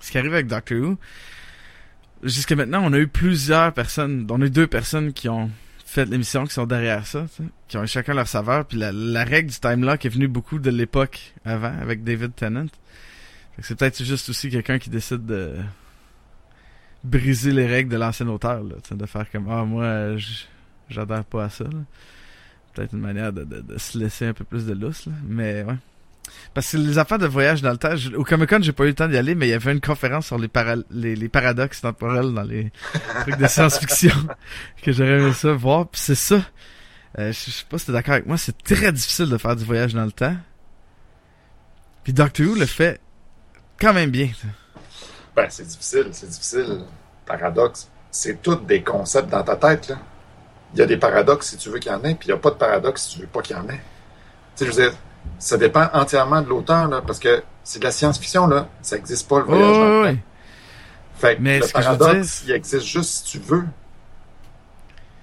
[0.00, 0.98] ce qui arrive avec Doctor Who,
[2.22, 5.50] jusqu'à maintenant, on a eu plusieurs personnes, on a eu deux personnes qui ont
[5.84, 7.26] fait l'émission, qui sont derrière ça,
[7.68, 8.64] qui ont chacun leur saveur.
[8.66, 12.66] Puis la, règle du time lock est venue beaucoup de l'époque avant, avec David Tennant.
[13.60, 15.54] C'est peut-être juste aussi quelqu'un qui décide de
[17.04, 20.46] briser les règles de l'ancien auteur, là, de faire comme ah moi euh, j-
[20.88, 21.64] j'adhère pas à ça.
[22.72, 25.12] Peut-être une manière de, de, de se laisser un peu plus de lousse, là.
[25.26, 25.74] mais ouais.
[26.54, 28.84] Parce que les affaires de voyage dans le temps, je- au Comic Con, j'ai pas
[28.84, 31.14] eu le temps d'y aller, mais il y avait une conférence sur les, para- les,
[31.16, 32.70] les paradoxes temporels dans les
[33.22, 34.14] trucs de science-fiction
[34.82, 35.88] que j'aurais aimé ça voir.
[35.88, 36.42] Puis c'est ça.
[37.18, 39.56] Euh, je je sais pas si t'es d'accord avec moi, c'est très difficile de faire
[39.56, 40.36] du voyage dans le temps.
[42.04, 43.00] Puis Doctor Who le fait
[43.80, 44.30] quand même bien.
[45.36, 46.80] Ben, c'est difficile, c'est difficile.
[47.26, 49.98] Paradoxe, c'est tous des concepts dans ta tête, là.
[50.74, 52.38] Il y a des paradoxes si tu veux qu'il y en ait, puis il n'y
[52.38, 53.80] a pas de paradoxe si tu veux pas qu'il y en ait.
[54.56, 54.92] Tu sais, je veux dire,
[55.38, 58.68] ça dépend entièrement de l'auteur, là, parce que c'est de la science-fiction, là.
[58.82, 60.02] Ça n'existe pas, le voyage Oh, dans le temps.
[60.10, 60.18] ouais.
[61.18, 63.64] Fait que Mais le paradoxe, dire- il existe juste si tu veux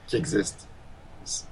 [0.07, 0.67] qu'il existe.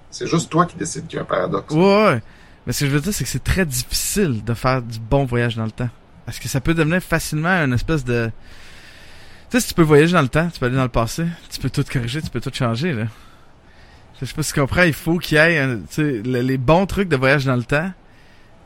[0.10, 1.74] C'est juste toi qui décides qu'il y a un paradoxe.
[1.74, 2.22] Ouais, ouais.
[2.66, 5.26] Mais ce que je veux dire, c'est que c'est très difficile de faire du bon
[5.26, 5.90] voyage dans le temps.
[6.26, 8.32] Parce que ça peut devenir facilement une espèce de...
[9.50, 11.26] Tu sais, si tu peux voyager dans le temps, tu peux aller dans le passé,
[11.50, 13.06] tu peux tout corriger, tu peux tout changer, là.
[14.20, 15.80] Je sais pas si tu comprends, il faut qu'il y ait, un-
[16.26, 17.92] les bons trucs de voyage dans le temps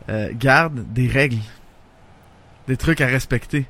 [0.10, 1.38] euh, gardent des règles.
[2.68, 3.66] Des trucs à respecter.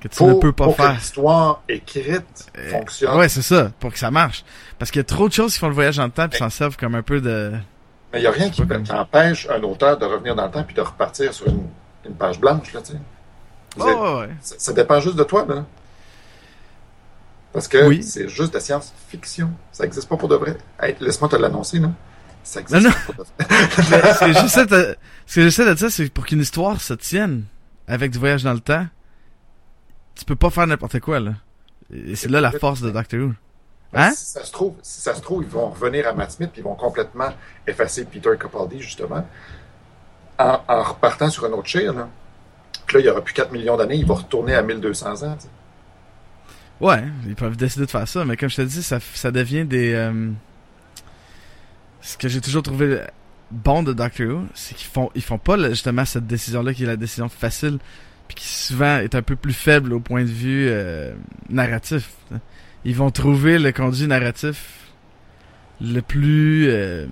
[0.00, 0.92] Que tu ne peux pas faut que faire.
[0.92, 3.16] l'histoire écrite Euh, fonctionne.
[3.16, 4.44] Ouais, c'est ça, pour que ça marche.
[4.78, 6.38] Parce qu'il y a trop de choses qui font le voyage dans le temps puis
[6.38, 7.52] s'en servent comme un peu de...
[8.12, 10.74] Mais il n'y a rien qui, empêche un auteur de revenir dans le temps puis
[10.74, 11.66] de repartir sur une,
[12.06, 12.98] une page blanche, là, tu sais.
[13.78, 14.28] Oh, ouais.
[14.40, 15.64] ça, ça dépend juste de toi, là.
[17.52, 18.02] Parce que Oui.
[18.02, 19.50] c'est juste de la science-fiction.
[19.72, 20.56] Ça n'existe pas pour de vrai.
[20.80, 21.88] Hey, Laisse-moi te l'annoncer, là.
[22.42, 22.94] Ça existe Non, non.
[22.94, 23.58] pas pour de vrai.
[24.02, 26.80] Mais ce que j'essaie de, ce que j'essaie de dire, c'est que pour qu'une histoire
[26.80, 27.44] se tienne
[27.88, 28.86] avec du voyage dans le temps,
[30.14, 31.34] tu peux pas faire n'importe quoi, là.
[31.92, 33.32] Et c'est là la force de Doctor Who.
[33.94, 34.10] Hein?
[34.12, 36.60] Si ça se trouve, si ça se trouve, ils vont revenir à Matt Smith puis
[36.60, 37.28] ils vont complètement
[37.66, 39.26] effacer Peter Capaldi, justement,
[40.38, 42.08] en, en repartant sur un autre chair, là.
[42.86, 45.38] Puis là, il y aura plus 4 millions d'années, il va retourner à 1200 ans.
[46.80, 49.64] Ouais, ils peuvent décider de faire ça, mais comme je te dis, ça, ça devient
[49.64, 49.94] des...
[49.94, 50.30] euh,
[52.02, 53.00] Ce que j'ai toujours trouvé
[53.50, 56.86] bon de Doctor Who, c'est qu'ils font, ils font pas justement cette décision-là qui est
[56.86, 57.78] la décision facile,
[58.28, 61.14] puis qui souvent est un peu plus faible au point de vue euh,
[61.48, 62.10] narratif.
[62.84, 64.90] Ils vont trouver le conduit narratif
[65.80, 66.68] le plus...
[66.68, 67.06] euh,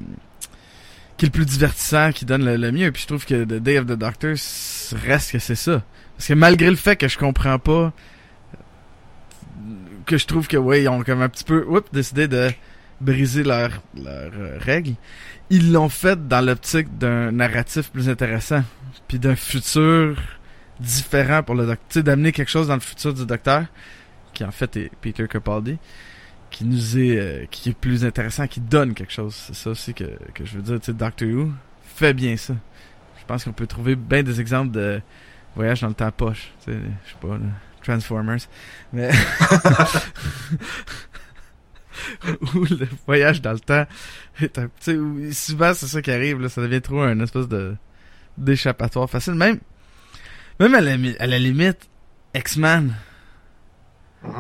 [1.17, 2.91] qui est le plus divertissant, qui donne le, mieux.
[2.91, 5.83] Puis je trouve que The Day of the Doctor reste que c'est ça.
[6.17, 7.93] Parce que malgré le fait que je comprends pas
[10.05, 12.51] que je trouve que ouais ils ont comme un petit peu oups, décidé de
[13.03, 14.95] briser leurs leurs euh, règles.
[15.51, 18.63] Ils l'ont fait dans l'optique d'un narratif plus intéressant
[19.09, 20.17] puis d'un futur
[20.81, 23.65] différent pour le docteur d'amener quelque chose dans le futur du docteur
[24.33, 25.79] qui en fait est Peter Capaldi
[26.51, 29.35] qui nous est euh, qui est plus intéressant qui donne quelque chose.
[29.35, 31.53] C'est ça aussi que, que je veux dire tu sais Doctor Who
[31.95, 32.55] fait bien ça.
[33.21, 35.01] Je pense qu'on peut trouver bien des exemples de
[35.55, 37.45] voyage dans le temps poche tu sais je sais pas là,
[37.83, 38.49] Transformers.
[38.93, 39.11] Mais
[42.55, 43.87] où le voyage dans le temps.
[44.41, 47.19] Est un, tu sais, où- souvent c'est ça qui arrive là, ça devient trop un
[47.21, 47.75] espèce de
[48.39, 49.35] d'échappatoire facile.
[49.35, 49.59] Même
[50.61, 51.89] même à la, mi- à la limite
[52.35, 52.95] X-Men.
[54.25, 54.33] Mhm.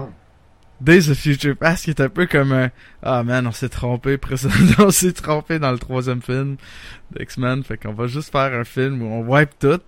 [0.81, 2.71] Days of Future Past qui est un peu comme un
[3.03, 4.19] ah man on s'est trompé.
[4.19, 6.57] Précédemment on s'est trompé dans le troisième film
[7.12, 9.81] d'X-Men fait qu'on va juste faire un film où on wipe tout.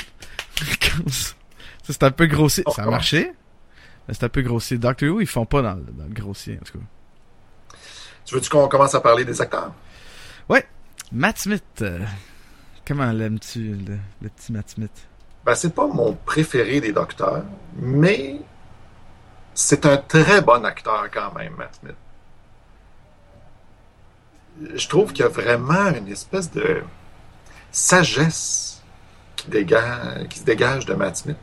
[1.83, 2.64] C'est un peu grossier.
[2.74, 3.33] Ça a marché
[4.07, 4.77] mais c'est un peu grossier.
[4.79, 6.85] Doctor Who ils font pas dans, le- dans le grossier en tout cas
[8.24, 9.72] Tu veux-tu qu'on commence à parler des acteurs?
[11.12, 12.00] Matt Smith, euh,
[12.84, 15.06] comment l'aimes-tu, le, le petit Matt Smith?
[15.44, 17.44] Ben, c'est pas mon préféré des docteurs,
[17.76, 18.37] mais
[19.52, 21.94] c'est un très bon acteur quand même, Matt Smith.
[24.74, 26.82] Je trouve qu'il y a vraiment une espèce de
[27.70, 28.82] sagesse
[29.37, 31.37] qui, dégage, qui se dégage de Matt Smith.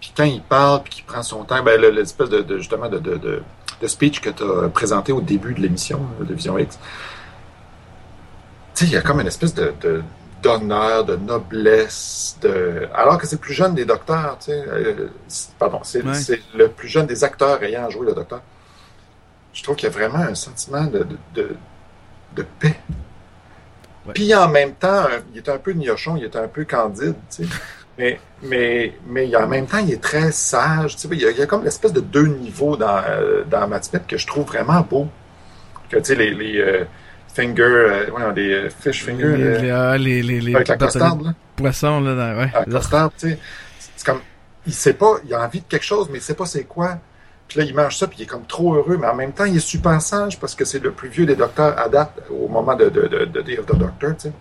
[0.00, 2.88] Puis quand il parle, puis qu'il prend son temps, ben, le- l'espèce de, de- justement
[2.88, 3.42] de, de, de,
[3.80, 6.78] de speech que tu as présenté au début de l'émission là, de Vision X,
[8.74, 10.02] tu sais, il y a comme une espèce de, de-
[10.42, 15.08] d'honneur, de noblesse, de alors que c'est le plus jeune des docteurs, tu sais, euh,
[15.58, 16.40] pardon, c'est, Ouais.
[16.54, 18.42] le plus jeune des acteurs ayant joué le docteur.
[19.52, 21.56] Je trouve qu'il y a vraiment un sentiment de, de, de,
[22.36, 22.76] de paix.
[24.06, 24.12] Ouais.
[24.12, 27.44] Puis en même temps, il est un peu niochon, il est un peu candide, tu
[27.44, 27.48] sais.
[27.96, 30.96] Mais, mais, mais en même temps, il est très sage.
[30.96, 33.44] Tu sais, il, y a, il y a comme l'espèce de deux niveaux dans, euh,
[33.44, 33.70] dans
[34.08, 35.08] que je trouve vraiment beau.
[35.88, 36.84] Que, tu sais, les, les euh,
[37.34, 40.68] finger, euh, ouais, les euh, fish finger, les, euh, les, ah, les, les, les avec
[40.68, 41.34] la là.
[41.56, 42.50] poisson, là, dans, ouais.
[42.52, 43.38] La costard, tu sais.
[43.96, 44.20] C'est comme,
[44.66, 46.98] il sait pas, il a envie de quelque chose, mais il sait pas c'est quoi.
[47.46, 49.44] Puis là, il mange ça, puis il est comme trop heureux, mais en même temps,
[49.44, 52.48] il est super sage parce que c'est le plus vieux des docteurs à date au
[52.48, 54.32] moment de, de, de, de Day of the Doctor, tu sais.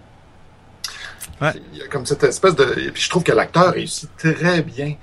[1.41, 1.51] Ouais.
[1.73, 2.63] Il y a comme cette espèce de.
[2.79, 4.95] Et puis je trouve que l'acteur réussit très bien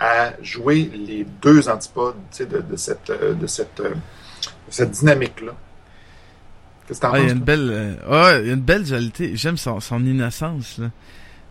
[0.00, 5.52] à jouer les deux antipodes, de, de cette, euh, de cette, euh, de cette dynamique-là.
[6.86, 7.32] Qu'est-ce que t'en Ah, il y a penses?
[7.34, 7.46] une toi?
[7.46, 9.36] belle, euh, ouais, il y a une belle dualité.
[9.36, 10.90] J'aime son, son innocence, là.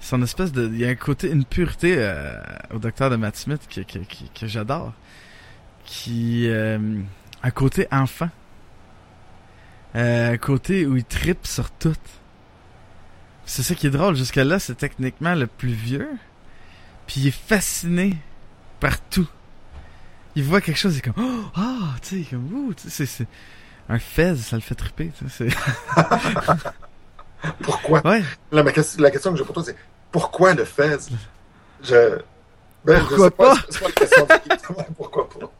[0.02, 2.34] son espèce de, il y a un côté, une pureté euh,
[2.74, 4.92] au docteur de Matt Smith que, que, que, que j'adore,
[5.86, 6.78] qui, euh,
[7.44, 8.30] un côté enfant,
[9.96, 11.94] euh, un côté où il tripe sur tout.
[13.52, 14.16] C'est ça qui est drôle.
[14.16, 16.08] Jusqu'à là, c'est techniquement le plus vieux,
[17.06, 18.16] puis il est fasciné
[18.80, 19.28] par tout.
[20.36, 23.28] Il voit quelque chose, il est comme, oh, ah, tu sais, comme, ouh, c'est,
[23.90, 25.12] un fez, ça le fait triper,
[27.62, 28.08] Pourquoi?
[28.08, 28.24] ouais.
[28.54, 29.76] Là, ma question- la question que j'ai pour toi, c'est
[30.14, 31.10] pourquoi le Fez?
[31.84, 32.20] Je.
[32.86, 33.58] Ben, je Pourquoi sais pas, pas?
[33.58, 33.66] pas
[34.30, 34.76] la question.
[34.96, 35.52] pourquoi pas?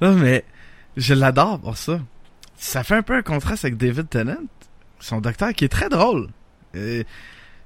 [0.00, 0.46] Non, mais
[0.96, 2.00] je l'adore pour ça.
[2.56, 4.38] Ça fait un peu un contraste avec David Tennant,
[5.04, 6.28] son docteur, qui est très drôle.
[6.76, 7.02] Euh,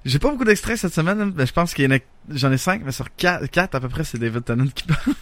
[0.04, 2.00] J'ai pas beaucoup d'extraits cette semaine, mais je pense qu'il y en a...
[2.30, 5.00] J'en ai cinq, mais sur quatre, quatre à peu près, c'est David Tennant qui parle.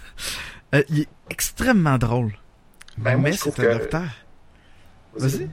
[0.74, 2.32] Euh, il est extrêmement drôle.
[2.98, 4.02] Ben, mais c'est un que- docteur.
[5.14, 5.30] Vas-y.
[5.38, 5.48] vas-y.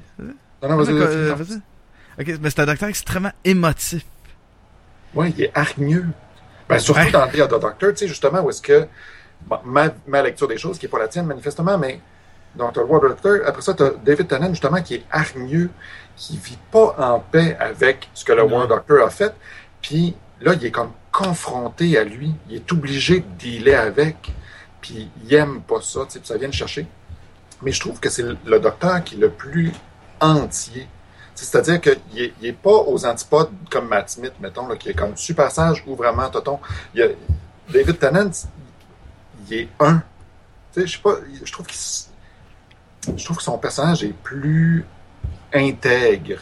[0.63, 1.35] Non, non, vas-y, vas-y, euh.
[2.19, 4.03] Ok, mais c'est un docteur extrêmement émotif.
[5.13, 6.07] Ouais, il est hargneux.
[6.67, 7.11] Ben, surtout Ouais.
[7.11, 8.87] dans the Doctor, tu sais, justement, où est-ce que.
[9.45, 12.01] bon, ma, ma lecture des choses, qui n'est pas la tienne, manifestement, mais
[12.55, 15.69] dans The War Doctor, après ça, tu as David Tennant, justement, qui est hargneux,
[16.15, 18.43] qui vit pas en paix avec ce que le.
[18.43, 19.33] War Doctor a fait.
[19.81, 22.33] Puis là, il est comme confronté à lui.
[22.49, 24.31] Il est obligé de dealer avec.
[24.81, 26.87] Puis il aime pas ça, tu sais, ça vient le chercher.
[27.61, 29.71] Mais je trouve que c'est le docteur qui est le plus
[30.19, 30.87] entier.
[31.35, 34.93] C'est-à-dire qu'il n'est il est pas aux antipodes comme Matt Smith, mettons, là, qui est
[34.93, 36.59] comme super sage ou vraiment toton.
[36.93, 37.07] Il y a,
[37.71, 38.29] David Tennant,
[39.47, 40.03] il est un.
[40.73, 41.79] Tu sais, je sais pas, je trouve qu'il
[43.17, 44.85] je trouve que son personnage est plus
[45.53, 46.39] intègre.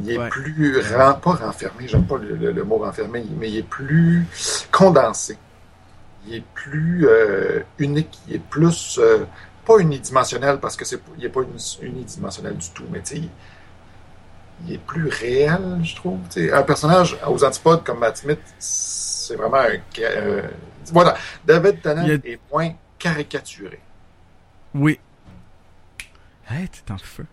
[0.00, 0.28] Il est Ouais.
[0.28, 4.26] plus ren- pas renfermé, j'aime pas le, le- le mot renfermé, mais il est plus
[4.72, 5.38] condensé.
[6.26, 9.24] Il est plus euh, unique, il est plus euh,
[9.64, 13.16] pas unidimensionnel parce que c'est il est pas uni- unidimensionnel du tout, mais tu sais,
[13.18, 13.30] il,
[14.66, 16.18] il est plus réel, je trouve.
[16.52, 20.42] Un personnage aux antipodes comme Matt Smith, c'est vraiment un euh,
[20.92, 21.14] voilà.
[21.44, 23.78] David Tennant a- est moins caricaturé.
[24.74, 24.98] Oui.
[26.50, 27.26] Hey, t'es en feu.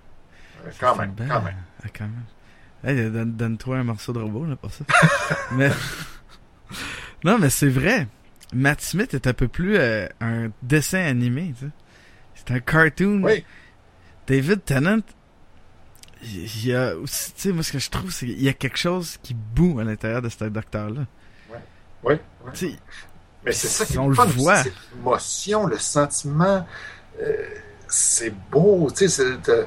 [0.66, 1.56] Euh, Quand même, quand même.
[1.84, 2.24] Ah, quand même.
[2.84, 4.84] Hey, donne- donne-toi un morceau de robot, là, pour ça.
[5.52, 5.70] mais...
[7.24, 8.08] non, mais c'est vrai.
[8.54, 11.72] Matt Smith est un peu plus euh, un dessin animé, tu sais.
[12.36, 13.22] C'est un cartoon.
[13.24, 13.46] Oui.
[14.28, 15.00] David Tennant,
[16.24, 18.54] il y a aussi, tu sais, moi, ce que je trouve, c'est qu'il y a
[18.54, 21.06] quelque chose qui boue à l'intérieur de ce docteur-là.
[21.50, 21.58] Oui,
[22.04, 22.16] oui.
[22.54, 22.76] Tu sais,
[23.46, 24.64] Mais c'est ça qui On est le fun, voit.
[24.96, 26.68] l'émotion, le sentiment.
[27.22, 27.36] euh,
[27.88, 29.10] c'est beau, tu sais.
[29.10, 29.66] c'est, euh,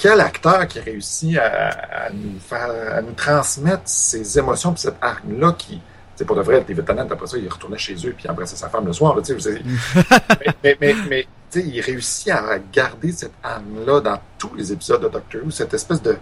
[0.00, 4.96] Quel acteur qui réussit à, à nous faire, à nous transmettre ces émotions puis cette
[5.02, 5.78] arme-là qui,
[6.16, 8.56] c'est pour de vrai, David Tennant, après ça, il retournait chez eux puis il embrassait
[8.56, 14.00] sa femme le soir, là, mais, mais, mais, mais, il réussit à garder cette âme-là
[14.00, 16.16] dans tous les épisodes de Doctor Who, cette espèce de,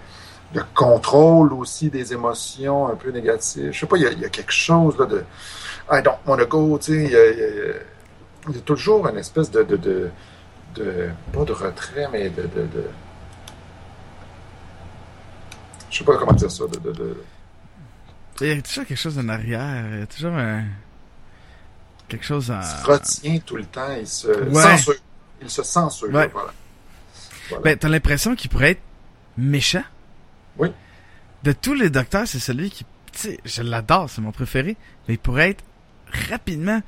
[0.54, 3.70] de contrôle aussi des émotions un peu négatives.
[3.72, 5.22] Je sais pas, il y a, il y a quelque chose là de
[5.92, 7.74] I don't want to go, tu sais, il y a, il y a-
[8.50, 10.08] il y a toujours une espèce de, de, de,
[10.76, 12.84] de- pas de retrait, mais de, de, de
[15.90, 17.16] je sais pas comment dire ça, de, de, de-
[18.40, 19.84] il y a toujours quelque chose en arrière.
[19.92, 20.64] Il y a toujours un...
[22.08, 22.60] quelque chose en...
[22.60, 24.62] il se retient tout le temps, il se Ouais.
[24.62, 24.94] censure,
[25.42, 26.28] il se censure, Ouais.
[26.32, 26.52] voilà.
[27.48, 27.62] Voilà.
[27.64, 28.82] Ben, t'as l'impression qu'il pourrait être
[29.36, 29.82] méchant.
[30.58, 30.68] Oui.
[31.42, 34.76] De tous les docteurs, c'est celui qui, tu sais, je l'adore, c'est mon préféré,
[35.08, 35.64] mais il pourrait être
[36.30, 36.80] rapidement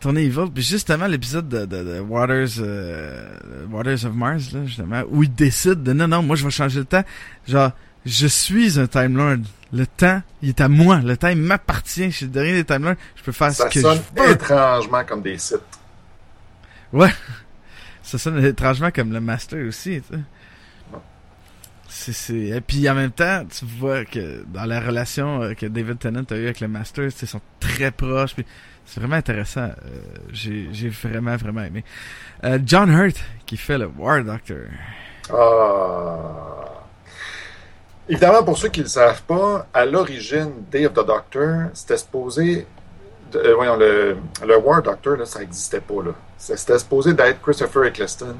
[0.00, 0.46] tourné evil.
[0.52, 5.32] Puis justement, l'épisode de, de, de Waters, euh, Waters of Mars, là, justement, où il
[5.34, 7.04] décide de, non, non, moi, je vais changer le temps.
[7.46, 7.70] Genre,
[8.06, 9.38] je suis un Time Lord.
[9.72, 10.98] Le temps, il est à moi.
[10.98, 12.10] Le temps, il m'appartient.
[12.10, 12.96] Je suis le dernier des Time Lords.
[13.14, 14.30] Je peux faire ça ce que sonne je veux.
[14.32, 15.60] étrangement comme des sites.
[16.92, 17.12] Ouais.
[18.02, 20.20] Ça sonne étrangement comme le Master aussi, tu sais.
[21.88, 22.34] C'est, c'est...
[22.56, 26.24] Et puis en même temps, tu vois que dans la relation euh, que David Tennant
[26.30, 28.34] a eu avec le Master, ils sont très proches.
[28.34, 28.46] Puis
[28.86, 29.60] c'est vraiment intéressant.
[29.60, 29.74] Euh,
[30.32, 31.84] j'ai, j'ai vraiment, vraiment aimé.
[32.44, 34.56] Euh, John Hurt, qui fait le War Doctor.
[35.32, 36.79] Ah.
[38.10, 41.96] Évidemment, pour ceux qui ne le savent pas, à l'origine, Day of the Doctor, c'était
[41.96, 42.66] supposé.
[43.36, 44.16] euh, voyons, le,
[44.58, 46.02] War Doctor, ça n'existait pas.
[46.04, 46.10] Là.
[46.36, 48.34] C'était supposé d'être Christopher Eccleston,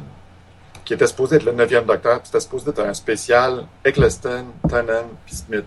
[0.84, 5.08] qui était supposé être le neuvième Docteur, puis c'était supposé être un spécial Eccleston, Tennant,
[5.24, 5.66] puis Smith.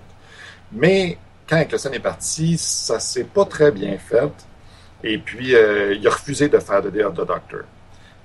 [0.73, 1.17] Mais
[1.47, 4.33] quand Eccleston est parti, ça s'est pas très bien fait.
[5.01, 7.61] Et puis, euh, il a refusé de faire de Day of the Doctor.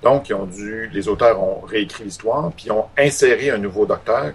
[0.03, 3.85] Donc, ils ont dû, les auteurs ont réécrit l'histoire, puis ils ont inséré un nouveau
[3.85, 4.33] docteur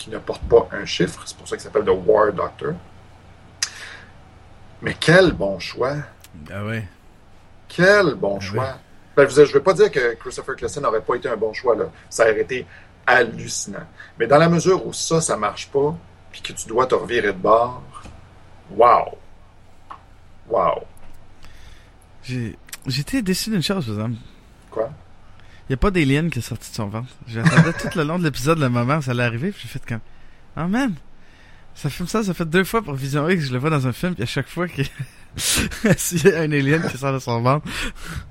[0.00, 1.22] qui ne porte pas un chiffre.
[1.26, 2.72] C'est pour ça qu'il s'appelle The War Doctor.
[4.80, 5.96] Mais quel bon choix!
[6.50, 6.88] Ah ouais.
[7.68, 8.78] Quel bon Ah choix!
[9.14, 11.76] Ben, je ne veux pas dire que Christopher Eccleston n'aurait pas été un bon choix.
[11.76, 11.84] Là.
[12.08, 12.66] Ça aurait été
[13.06, 13.86] hallucinant.
[14.18, 15.94] Mais dans la mesure où ça, ça marche pas,
[16.32, 17.82] puis que tu dois te revirer de bord,
[18.74, 19.18] Wow!
[20.48, 20.84] Wow!
[22.22, 24.16] J'ai J'étais déçu d'une chose, par exemple.
[24.70, 24.90] Quoi?
[25.70, 27.06] Il n'y a pas d'alien qui est sorti de son ventre.
[27.28, 29.86] J'attendais tout le long de l'épisode le moment où ça allait arriver, puis j'ai fait
[29.86, 30.00] comme...
[30.56, 30.94] Ah, man!
[31.76, 33.92] Ça filme ça, ça fait deux fois pour Vision X, je le vois dans un
[33.92, 34.84] film, puis à chaque fois qu'il
[35.84, 37.68] y a un alien qui sort de son ventre.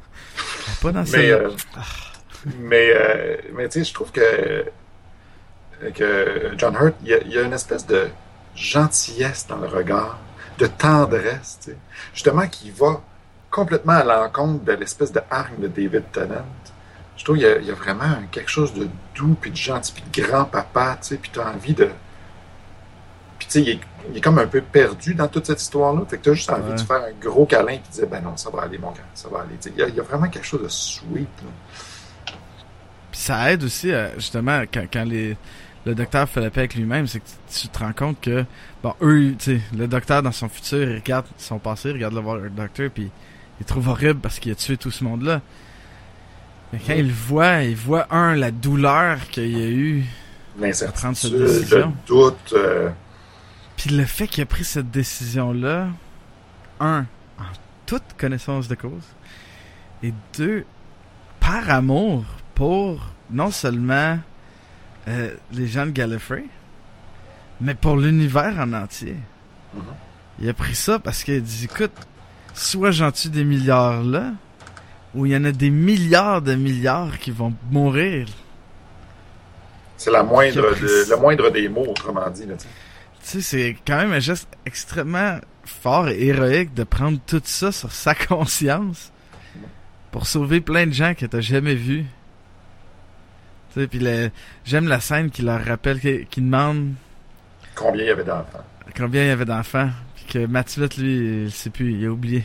[0.82, 1.50] Pas dans Mais, euh,
[2.60, 4.66] mais, euh, mais tu sais, je trouve que,
[5.96, 8.10] que John Hurt, il y, a, une espèce de
[8.54, 10.20] gentillesse dans le regard,
[10.58, 11.78] de tendresse, tu sais.
[12.14, 13.02] Justement, qui va
[13.50, 16.46] complètement à l'encontre de l'espèce de hargne de David Tennant.
[17.20, 19.56] Je trouve qu'il y, a- il y a vraiment quelque chose de doux, puis de
[19.56, 21.90] gentil, puis de grand-papa, tu sais, puis tu as envie de...
[23.38, 23.80] Puis tu sais, il est,
[24.12, 26.02] il est comme un peu perdu dans toute cette histoire-là.
[26.10, 26.76] Fait que tu as juste envie Ouais.
[26.76, 29.02] de faire un gros câlin, puis de dire, ben non, ça va aller, mon gars,
[29.14, 29.56] ça va aller.
[29.62, 32.34] Tu sais, Il y, a, il y a vraiment quelque chose de sweet, là.
[33.12, 35.36] Puis ça aide aussi, justement, quand, quand les,
[35.86, 38.46] le docteur fait la paix avec lui-même, c'est que tu, tu te rends compte que,
[38.84, 42.14] bon, eux, tu sais, le docteur dans son futur, il regarde son passé, il regarde
[42.14, 43.10] le voir le docteur, puis
[43.60, 45.42] il trouve horrible parce qu'il a tué tout ce monde-là.
[46.72, 50.06] Mais quand il voit, il voit, un, la douleur qu'il y a eu,
[50.94, 51.94] prendre cette le décision.
[52.06, 52.54] doute...
[52.54, 52.90] euh,
[53.76, 55.88] puis le fait qu'il a pris cette décision-là,
[56.80, 57.06] un,
[57.40, 57.44] en
[57.86, 59.04] toute connaissance de cause,
[60.04, 60.66] et deux,
[61.40, 64.20] par amour pour non seulement
[65.08, 66.46] euh, les gens de Gallifrey,
[67.62, 69.16] mais pour l'univers en entier.
[69.74, 69.82] Mhm.
[70.42, 71.92] Il a pris ça parce qu'il a dit, écoute,
[72.54, 74.34] soit j'en tue des milliards là,
[75.16, 78.28] ou il y en a des milliards de milliards qui vont mourir.
[79.98, 82.46] C'est la moindre, de- le moindre des mots, autrement dit.
[82.46, 82.66] Là, tu
[83.22, 83.42] sais.
[83.42, 88.16] C'est quand même un geste extrêmement fort et héroïque de prendre tout ça sur sa
[88.28, 89.12] conscience
[90.12, 92.06] pour sauver plein de gens que t'as jamais vus.
[93.74, 94.00] Tu sais, puis
[94.66, 96.94] j'aime la scène qui leur rappelle, qui, qui demande
[97.76, 98.64] Combien il y avait d'enfants?
[98.98, 102.44] combien il y avait d'enfants, puis que Mathieu, lui, il sait plus, il a oublié.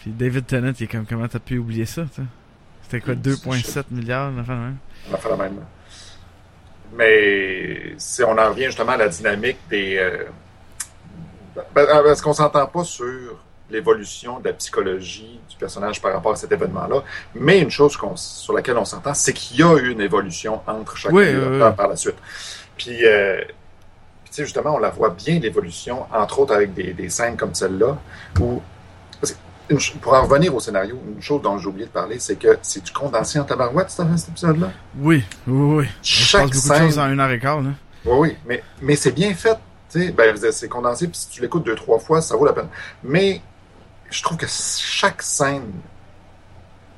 [0.00, 2.28] Puis David Tennant, il est comme, comment t'as pu oublier ça, tu sais?
[2.82, 4.72] C'était quoi, Mm, 2,7 milliards, enfin, ouais.
[5.10, 5.60] On a fait la même.
[6.96, 9.96] Mais si on en revient justement à la dynamique des.
[9.98, 10.24] euh,
[11.74, 13.36] ben, parce qu'on s'entend pas sur
[13.70, 17.02] l'évolution de la psychologie du personnage par rapport à cet événement-là?
[17.34, 20.96] Mais une chose sur laquelle on s'entend, c'est qu'il y a eu une évolution entre
[20.96, 21.76] chacun Oui, des oui, docteurs oui.
[21.76, 22.16] par la suite.
[22.76, 23.40] Puis, euh,
[24.24, 27.54] puis, sais, justement, on la voit bien, l'évolution, entre autres avec des, des scènes comme
[27.54, 27.96] celle-là,
[28.40, 28.60] où.
[29.20, 29.38] parce que une ch-
[30.00, 32.84] pour en revenir au scénario, une chose dont j'ai oublié de parler, c'est que c'est
[32.84, 34.70] du condensé en tabarouette, cet cet épisode-là?
[34.98, 35.88] Oui, oui, oui.
[36.02, 37.70] Je Chaque passe beaucoup de scène choses en une heure et quart, là.
[38.04, 39.58] oui, oui, mais, mais c'est bien fait.
[39.90, 40.12] tu sais.
[40.12, 42.68] Ben, je c'est condensé, puis si tu l'écoutes deux, trois fois, ça vaut la peine.
[43.02, 43.40] Mais
[44.10, 45.72] je trouve que chaque scène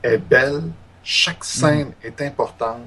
[0.03, 0.62] est belle,
[1.05, 2.83] chaque scène est importante,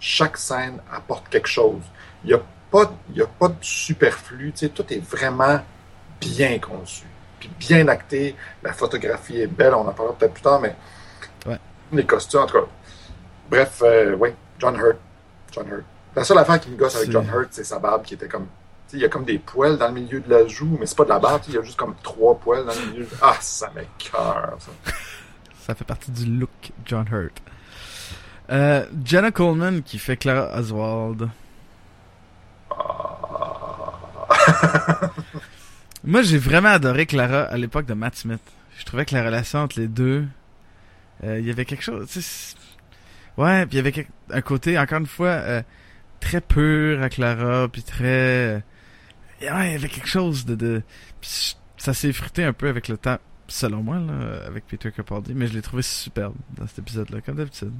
[0.00, 1.82] chaque scène apporte quelque chose.
[2.24, 5.60] Il n'y a, pas y a pas de superflu, tout est vraiment
[6.20, 7.04] bien conçu,
[7.38, 8.34] puis bien acté.
[8.62, 10.74] La photographie est belle, on en parlera peut-être plus tard, mais
[11.46, 11.58] Ouais.
[11.92, 12.66] les costumes, en tout cas.
[13.50, 14.98] Bref, euh, oui, John Hurt.
[15.52, 15.84] John Hurt.
[16.16, 18.44] La seule affaire qui me gosse avec John Hurt, c'est sa barbe qui était comme.
[18.46, 20.86] tu sais, Il y a comme des poils dans le milieu de la joue, mais
[20.86, 23.08] c'est pas de la barbe, il y a juste comme trois poils dans le milieu.
[23.22, 24.70] Ah, ça m'écoeure, ça.
[25.66, 27.42] Ça fait partie du look John Hurt.
[28.50, 31.28] Euh, Jenna Coleman qui fait Clara Oswald.
[36.08, 38.40] Moi, j'ai vraiment adoré Clara à l'époque de Matt Smith.
[38.78, 40.24] Je trouvais que la relation entre les deux,
[41.22, 42.08] euh, il y avait quelque chose.
[43.36, 45.62] Ouais, puis il y avait quelque- un côté, encore une fois, euh,
[46.20, 48.06] très pur à Clara, puis très.
[48.06, 48.60] euh,
[49.42, 50.54] Ouais, il y avait quelque chose de.
[50.54, 50.82] de...
[51.20, 55.34] Puis ça s'est effrité un peu avec le temps, selon moi, là, avec Peter Capaldi,
[55.34, 57.72] mais je l'ai trouvé superbe dans cet épisode-là, comme d'habitude.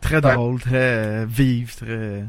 [0.00, 0.32] Très Ouais.
[0.34, 2.24] drôle, très euh, vive, très.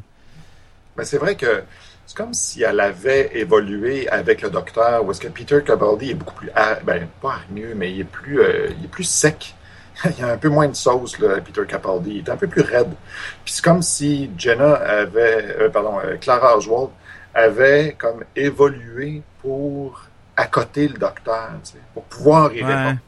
[0.98, 1.64] Mais c'est vrai que
[2.06, 6.16] c'est comme si elle avait évolué avec le docteur, où est-ce que Peter Capaldi est
[6.16, 6.50] beaucoup plus,
[6.84, 9.56] ben pas hargneux, mais il est plus, euh, il est plus sec.
[10.06, 12.12] il y a un peu moins de sauce, là, Peter Capaldi.
[12.12, 12.92] Il est un peu plus raide.
[13.44, 16.90] Puis c'est comme si Jenna avait, euh, pardon, euh, Clara Oswald
[17.34, 20.02] avait comme évolué pour
[20.38, 22.76] accoter le docteur, tu sais, pour pouvoir y Ouais.
[22.76, 23.00] répondre.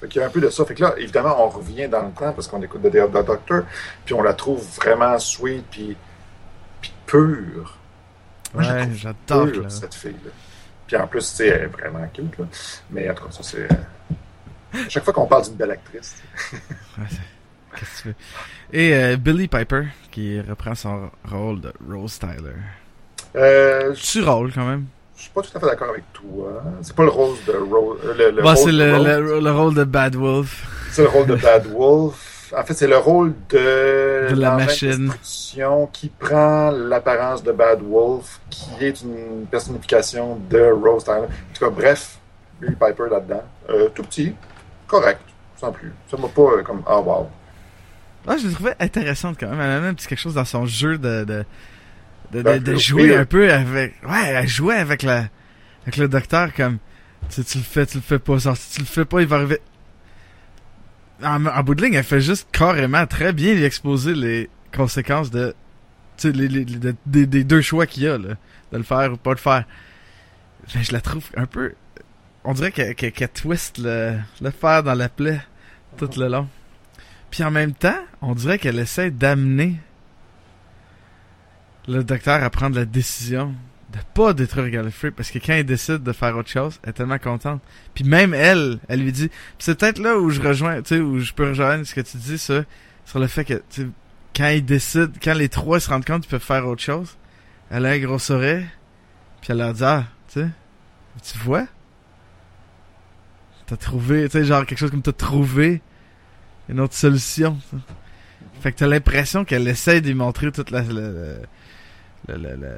[0.00, 0.64] Fait qu'il y a un peu de ça.
[0.64, 3.10] Fait que là, évidemment, on revient dans le temps parce qu'on écoute The Day of
[3.12, 3.62] the Doctor,
[4.04, 5.96] puis on la trouve vraiment sweet, puis
[7.10, 7.76] pure.
[8.54, 10.30] Moi, Ouais, j'adore cette fille-là.
[10.86, 12.44] Puis en plus, tu sais, elle est vraiment cute, là.
[12.90, 13.62] Mais en tout cas, ça, c'est...
[13.70, 16.16] euh, À chaque fois qu'on parle d'une belle actrice,
[16.98, 17.04] Ouais,
[17.76, 18.14] Qu'est-ce que tu veux?
[18.72, 22.56] Et euh, Billy Piper qui reprend son rôle de Rose Tyler.
[23.36, 24.86] euh, je Tu rôle quand même.
[25.16, 26.62] je suis pas tout à fait d'accord avec toi.
[26.82, 27.98] C'est pas le rose de Rose...
[28.04, 30.66] euh, Le, le Bon, rôle c'est le rôle de Bad Wolf.
[30.90, 32.29] c'est le rôle de Bad Wolf.
[32.56, 35.12] En fait, c'est le rôle de, De la machine.
[35.92, 41.26] qui prend l'apparence de Bad Wolf, qui est une personnification de Rose Tyler.
[41.26, 42.18] En tout cas, bref,
[42.60, 43.42] Billy Piper là-dedans.
[43.68, 44.34] Euh, tout petit,
[44.86, 45.20] correct,
[45.56, 45.92] sans plus.
[46.10, 47.28] Ça m'a pas euh, comme, ah wow.
[48.26, 49.60] Ouais, je l'ai trouvé intéressante quand même.
[49.60, 51.44] Elle a même petit quelque chose dans son jeu de, de,
[52.32, 55.24] de, de, de oui, jouer un peu avec, ouais, elle jouait avec la,
[55.82, 56.78] avec le docteur comme,
[57.30, 59.26] tu, tu le fais, tu le fais pas, genre, si tu le fais pas, il
[59.26, 59.60] va arriver.
[61.22, 65.54] En, en bout de ligne, elle fait juste carrément très bien exposer les conséquences de,
[66.16, 68.34] sais, les, les, les- de- des, des deux choix qu'il y a, là,
[68.72, 69.64] de le faire ou pas le faire.
[70.74, 71.74] Mais je la trouve un peu,
[72.44, 75.40] on dirait qu'elle qu'elle- qu'elle twist le, le fer dans la plaie
[75.96, 76.48] tout le long.
[77.30, 79.76] Puis en même temps, on dirait qu'elle essaie d'amener
[81.88, 83.54] le docteur à prendre la décision
[83.92, 86.92] de pas détruire Gallifrey parce que quand il décide de faire autre chose, elle est
[86.92, 87.60] tellement contente.
[87.94, 91.18] Puis même elle, elle lui dit, c'est peut-être là où je rejoins, tu sais, où
[91.18, 92.64] je peux rejoindre ce que tu dis ça
[93.04, 93.62] sur le fait que
[94.34, 97.16] quand ils décident, quand les trois se rendent compte qu'ils peuvent faire autre chose,
[97.70, 98.66] elle a un gros oreille,
[99.40, 100.48] puis elle leur dit ah, tu sais,
[101.22, 101.66] tu vois,
[103.66, 105.82] t'as trouvé, tu sais, genre quelque chose comme t'as trouvé
[106.68, 107.58] une autre solution.
[107.70, 107.76] ça.
[108.60, 111.10] Fait que t'as l'impression qu'elle essaie de montrer toute la, la,
[112.28, 112.68] la, la,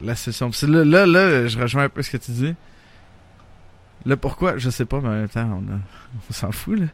[0.00, 2.54] la, c'est là, là, là, je rejoins un peu ce que tu dis.
[4.06, 4.58] Là, pourquoi?
[4.58, 5.78] Je sais pas, mais en même temps, on, a,
[6.28, 6.86] on s'en fout, là.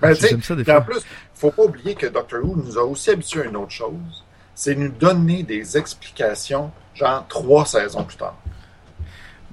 [0.00, 0.80] Ben, ça des Puis en fois.
[0.82, 1.00] plus,
[1.34, 4.24] faut pas oublier que Doctor Who nous a aussi habitués à une autre chose.
[4.54, 8.36] C'est nous donner des explications, genre trois saisons plus tard.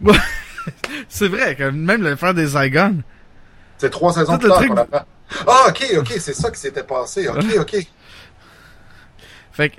[1.10, 3.02] C'est vrai, que même le faire des Zygons.
[3.78, 5.06] C'est trois saisons plus tard qu'on apprend.
[5.48, 7.28] Ah, ok, ok, c'est ça qui s'était passé.
[7.28, 7.88] Ok, ok.
[9.52, 9.76] Fait que.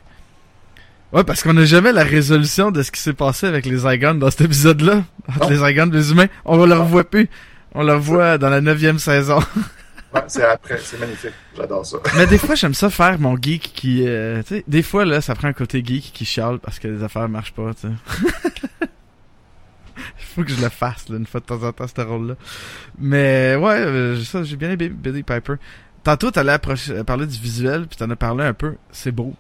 [1.13, 4.15] Ouais, parce qu'on n'a jamais la résolution de ce qui s'est passé avec les Zygons
[4.15, 5.03] dans cet épisode-là.
[5.29, 6.29] Entre les Zygons et les humains.
[6.45, 7.29] On le revoit plus.
[7.75, 9.41] On le revoit dans la neuvième saison.
[10.13, 11.31] Ouais, c'est après, c'est magnifique.
[11.57, 11.99] J'adore ça.
[12.17, 14.03] Mais des fois, j'aime ça faire mon geek qui...
[14.09, 16.89] euh, tu sais, des fois, là, ça prend un côté geek qui chiale parce que
[16.89, 18.89] les affaires marchent pas, tu sais.
[20.19, 22.35] Il faut que je le fasse, là, une fois de temps en temps, ce rôle-là.
[22.99, 25.55] Mais, ouais, euh, ça, j'ai bien aimé Billy Piper.
[26.03, 28.75] Tantôt, t'allais approcher- euh, parler du visuel, puis t'en as parlé un peu.
[28.91, 29.37] C'est beau.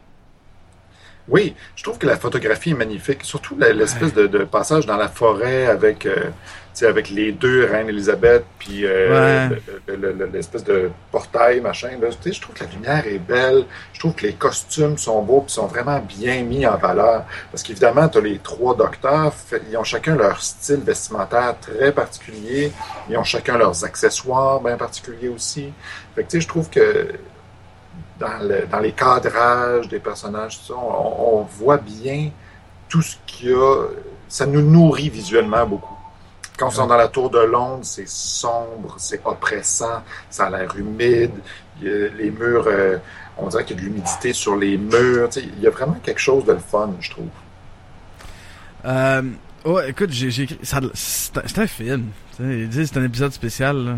[1.30, 3.20] Oui, je trouve que la photographie est magnifique.
[3.22, 6.24] Surtout l'espèce de, de passage dans la forêt avec, euh,
[6.82, 9.60] avec les deux reines Elisabeth, puis euh, Ouais.
[9.86, 11.90] le- le- le- l'espèce de portail, machin.
[12.00, 12.08] Là.
[12.10, 13.64] Je trouve que la lumière est belle.
[13.92, 17.24] Je trouve que les costumes sont beaux, puis sont vraiment bien mis en valeur.
[17.52, 19.32] Parce qu'évidemment, tu as les trois docteurs.
[19.32, 22.72] fait- Ils ont chacun leur style vestimentaire très particulier.
[23.08, 25.72] Ils ont chacun leurs accessoires bien particuliers aussi.
[26.16, 27.06] Fait que, je trouve que
[28.20, 32.30] dans, le- dans les cadrages des personnages, on, voit bien
[32.88, 33.86] tout ce qu'il y a.
[34.28, 35.96] Ça nous nourrit visuellement beaucoup.
[36.56, 40.76] Quand on sont dans la tour de Londres, c'est sombre, c'est oppressant, ça a l'air
[40.76, 41.32] humide,
[41.80, 42.98] les murs, euh,
[43.38, 45.30] on dirait qu'il y a de l'humidité sur les murs.
[45.36, 47.28] Il y a vraiment quelque chose de fun, je trouve.
[48.84, 49.22] Euh,
[49.64, 50.58] ouais, écoute, j'ai écrit.
[50.62, 52.08] C'est un, film.
[52.38, 53.76] Ils disent c'est un épisode spécial.
[53.76, 53.94] là.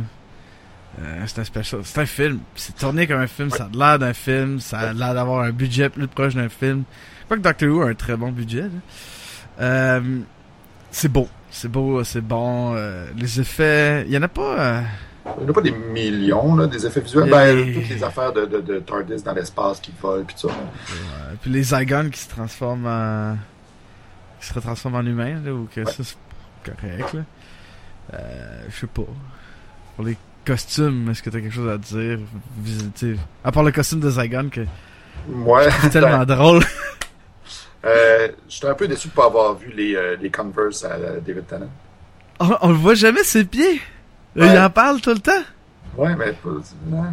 [1.01, 1.81] Euh, c'est un spécial.
[1.85, 2.41] C'est un film.
[2.55, 3.51] C'est tourné comme un film.
[3.51, 4.61] Ça a l'air d'un film.
[4.61, 6.85] Ça a l'air d'avoir un budget plus proche d'un film.
[7.21, 8.67] Je crois que Doctor Who a un très bon budget.
[9.61, 10.01] Euh,
[10.91, 11.29] c'est beau.
[11.51, 12.75] C'est beau, c'est bon.
[12.77, 14.05] euh, les effets.
[14.07, 14.83] Il y en a pas.
[15.39, 17.31] Il n'y a pas des millions, là, des effets visuels.
[17.31, 20.55] Ben, toutes les affaires de, de, de TARDIS dans l'espace qui volent, puis tout ça.
[21.41, 23.37] puis les Zygons qui se transforment en.
[24.41, 25.93] qui se retransforment en humains, là, ou que Ouais.
[25.93, 26.17] ça c'est
[26.65, 27.21] correct, là.
[28.15, 29.03] Euh, je sais pas.
[29.97, 32.19] Pour les costumes, est-ce que t'as quelque chose à dire?
[32.59, 33.17] Visiter.
[33.45, 34.63] À part le costume de Zygon, que
[35.29, 35.69] Ouais.
[35.81, 36.63] c'est tellement drôle.
[37.85, 40.93] Euh, J'étais un peu déçu de ne pas avoir vu les, euh, les Converse à
[40.93, 41.71] euh, David Tennant.
[42.41, 43.81] On, on le voit jamais ses pieds.
[44.37, 44.49] Ouais.
[44.53, 45.43] Il en parle tout le temps.
[45.97, 46.49] Ouais, mais pas.
[46.87, 47.05] non.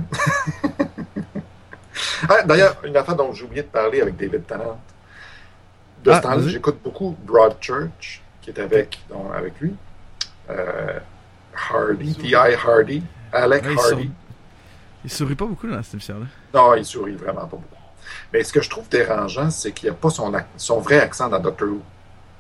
[2.30, 4.80] Ah, D'ailleurs, une affaire dont j'ai oublié de parler avec David Tennant.
[6.04, 6.50] De Ah, ce temps-là, vas-y.
[6.50, 9.74] j'écoute beaucoup Broadchurch, qui est avec, donc, avec lui.
[10.50, 10.98] Euh,
[11.72, 12.36] Hardy, T.I.
[12.36, 13.04] Hardy.
[13.32, 13.90] Alec Ouais, il, Hardy.
[13.90, 14.12] sourit,
[15.06, 16.26] il sourit pas beaucoup dans cette émission-là.
[16.54, 17.76] Non, il sourit vraiment pas beaucoup.
[18.34, 21.00] Mais ce que je trouve dérangeant, c'est qu'il n'y a pas son, ac- son vrai
[21.00, 21.82] accent dans Doctor Who.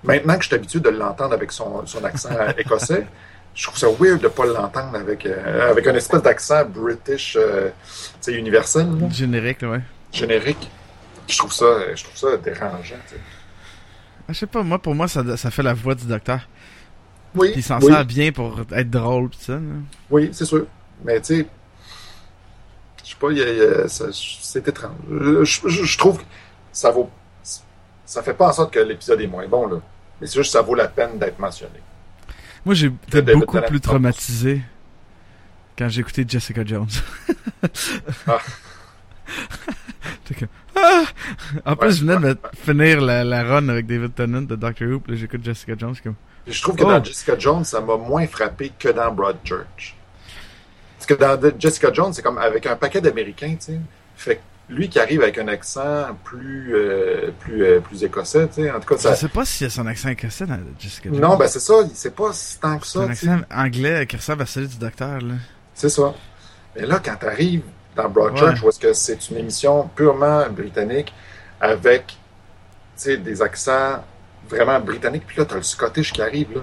[0.03, 3.05] Maintenant que je suis habitué de l'entendre avec son, son accent écossais,
[3.53, 7.35] je trouve ça weird de ne pas l'entendre avec, euh, avec un espèce d'accent british,
[7.39, 9.81] euh, tu sais, universel, là, Générique, ouais.
[10.11, 10.69] générique.
[11.27, 12.95] Je trouve ça, je trouve ça dérangeant.
[13.07, 13.21] tu sais.
[14.27, 16.39] Ah, Je sais pas, moi, pour moi, ça, ça fait la voix du docteur.
[17.35, 19.53] Oui, Puis il s'en oui, sert bien pour être drôle, pis ça.
[19.53, 19.59] là.
[20.09, 20.65] oui, c'est sûr.
[21.03, 21.47] Mais tu sais,
[23.03, 24.91] je sais pas, il y a- il y a- ça- c'est étrange.
[25.09, 26.23] Je, je- je trouve que
[26.71, 27.09] ça vaut,
[28.05, 29.77] ça fait pas en sorte que l'épisode est moins bon là.
[30.19, 31.79] Mais c'est juste que ça vaut la peine d'être mentionné.
[32.65, 34.61] Moi, j'ai été beaucoup plus traumatisé
[35.77, 36.87] quand j'ai écouté Jessica Jones.
[40.37, 41.03] Comme, ah!
[41.65, 44.55] En plus, Ouais, je venais de ouais, finir la, la run avec David Tennant de
[44.55, 46.89] Doctor Who, puis j'écoute Jessica Jones, comme, je trouve que Oh.
[46.89, 49.95] dans Jessica Jones, ça m'a moins frappé que dans Broadchurch.
[51.15, 53.79] Parce que dans Jessica Jones, c'est comme avec un paquet d'Américains, tu sais.
[54.15, 54.41] Fait que
[54.73, 58.71] lui qui arrive avec un accent plus, euh, plus, euh, plus écossais, tu sais.
[58.71, 59.15] En tout cas, je ça.
[59.15, 61.19] sais pas s'il y a son accent écossais dans Jessica Jones.
[61.19, 61.73] Non, ben c'est ça.
[61.93, 63.29] C'est pas si tant que c'est ça, un tu sais.
[63.29, 65.33] accent anglais qui ressemble à celui du docteur, là.
[65.73, 66.13] C'est ça.
[66.75, 67.63] Mais là, quand tu arrives
[67.95, 68.65] dans Broadchurch, Ouais.
[68.65, 71.11] où est-ce que c'est une émission purement britannique
[71.59, 72.15] avec tu
[72.95, 74.03] sais, des accents
[74.47, 76.61] vraiment britanniques, puis là, tu as le Scottish qui arrive, là.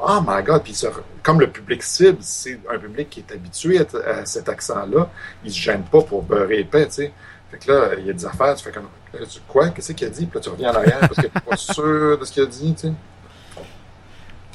[0.00, 0.62] Oh my God!
[0.62, 0.90] Puis ça-
[1.22, 3.84] comme le public cible, c'est un public qui est habitué à,
[4.20, 5.10] à cet accent-là,
[5.44, 7.12] il se gêne pas pour beurrer épais, tu sais.
[7.50, 9.68] Fait que là, il y a des affaires, tu fais comme, là, tu- quoi?
[9.70, 10.26] Qu'est-ce qu'il a dit?
[10.26, 12.46] Puis là, tu reviens en arrière parce que tu pas sûr de ce qu'il a
[12.46, 12.92] dit, tu sais.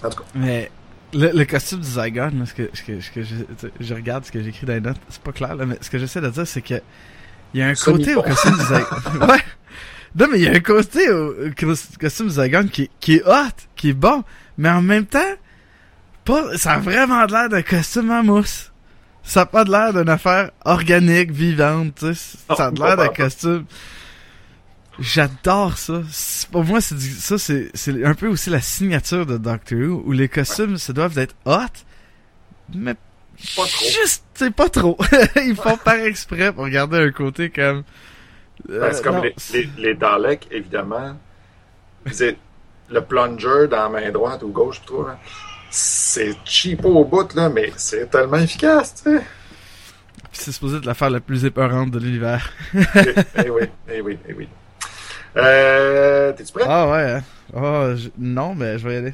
[0.04, 0.70] En tout cas, Mais
[1.14, 3.36] le, le costume du Zygon, là, ce que, ce que, ce que je,
[3.80, 5.98] je regarde ce que j'écris dans les notes, c'est pas clair, là, mais ce que
[5.98, 6.76] j'essaie de dire, c'est que
[7.54, 9.28] il y a un côté au costume du Zygon.
[9.30, 9.40] ouais.
[10.16, 13.16] Non, mais il y a un côté au, au cos- costume du Zygon qui, qui
[13.16, 14.24] est hot, qui est bon,
[14.58, 15.20] mais en même temps,
[16.26, 18.72] pas, ça a vraiment l'air d'un costume en mousse.
[19.24, 22.38] Ça a pas l'air d'une affaire organique, vivante, tu sais.
[22.56, 23.66] Ça a l'air d'un costume.
[25.00, 26.02] J'adore ça.
[26.12, 30.04] C'est- Pour moi, c'est ça, c'est, c'est un peu aussi la signature de Doctor Who,
[30.06, 31.56] où les costumes se doivent d'être hot,
[32.76, 33.86] mais Pas trop.
[33.86, 34.98] juste, c'est pas trop.
[35.38, 37.84] Ils font par exprès pour garder un côté comme.
[38.70, 41.18] Ben, Euh, c'est comme non, les, c'est- les, les Daleks, évidemment.
[42.12, 42.38] C'est
[42.94, 45.08] le plunger dans la main droite ou gauche, je trouve.
[45.08, 45.18] là.
[45.70, 49.24] C'est cheap au bout, là, mais c'est tellement efficace, tu sais.
[50.32, 52.52] C'est supposé être l'affaire la plus épeurante de l'univers.
[52.76, 52.80] eh
[53.46, 54.48] eh oui, eh oui, eh oui.
[55.38, 56.64] Euh, T'es-tu prêt?
[56.68, 57.24] Ah ouais, hein.
[57.56, 59.14] Ah, je- non, mais je vais y aller.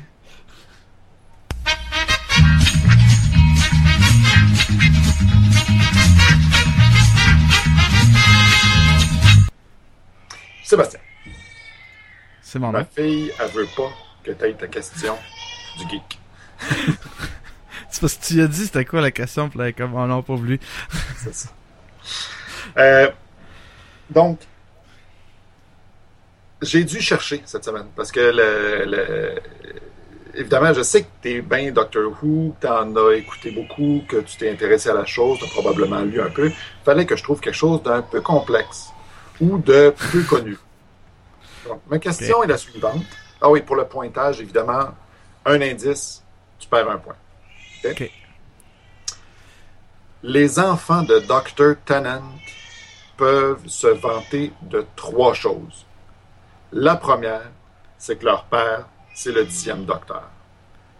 [10.64, 11.00] Sébastien,
[12.52, 13.92] C'est mon ma fille, elle veut pas
[14.24, 15.16] que tu aies ta question
[15.78, 16.20] du geek.
[17.92, 20.24] C'est parce que tu as dit c'était quoi la question, puis là, comme, oh non,
[20.24, 20.60] pas voulu.
[21.18, 21.50] C'est ça.
[22.78, 23.12] Euh,
[24.10, 24.40] donc,
[26.64, 29.36] j'ai dû chercher cette semaine parce que le, le-
[30.34, 34.18] évidemment, je sais que tu es bien Doctor Who, tu en as écouté beaucoup, que
[34.22, 36.52] tu t'es intéressé à la chose, tu as probablement lu un peu.
[36.84, 38.88] fallait que je trouve quelque chose d'un peu complexe
[39.40, 40.58] ou de peu connu.
[41.68, 43.06] Donc, ma question est la suivante.
[43.42, 44.90] Ah oui, pour le pointage, évidemment,
[45.46, 46.24] un indice,
[46.58, 47.16] tu perds un point.
[50.24, 51.76] Les enfants de Dr.
[51.86, 52.24] Tennant
[53.16, 55.86] peuvent se vanter de trois choses.
[56.72, 57.50] La première,
[57.98, 60.30] c'est que leur père, c'est le dixième docteur.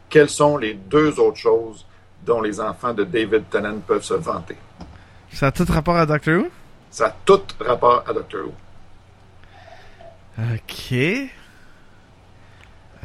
[0.10, 1.86] Quelles sont les deux autres choses
[2.26, 4.58] dont les enfants de David Tennant peuvent se vanter?
[5.32, 6.48] Ça a tout rapport à Doctor Who?
[6.90, 8.54] Ça a tout rapport à Doctor Who.
[10.54, 10.94] Ok.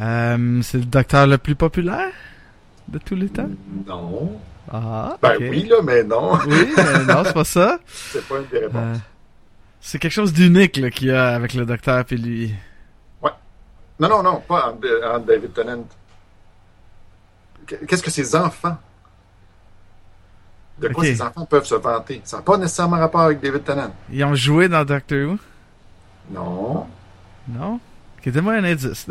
[0.01, 2.13] Euh, c'est le docteur le plus populaire
[2.89, 3.49] de tous les temps?
[3.87, 4.39] Non.
[4.73, 6.35] Ah, Ben oui, là, mais non.
[6.47, 7.79] Oui, mais non, c'est pas ça.
[7.87, 8.75] C'est pas une des réponses.
[8.77, 8.97] Euh,
[9.81, 12.55] c'est quelque chose d'unique là, qu'il y a avec le docteur puis lui.
[14.01, 15.87] Non, non, non, pas entre David Tennant.
[17.87, 18.77] Qu'est-ce que ses enfants?
[20.81, 21.11] De quoi Ok.
[21.11, 22.21] ses enfants peuvent se vanter?
[22.25, 23.95] Ça n'a pas nécessairement rapport avec David Tennant.
[24.11, 25.39] Ils ont joué dans Doctor Who?
[26.33, 26.87] Non.
[27.49, 27.81] Non?
[28.19, 29.07] Ok, donne-moi un indice.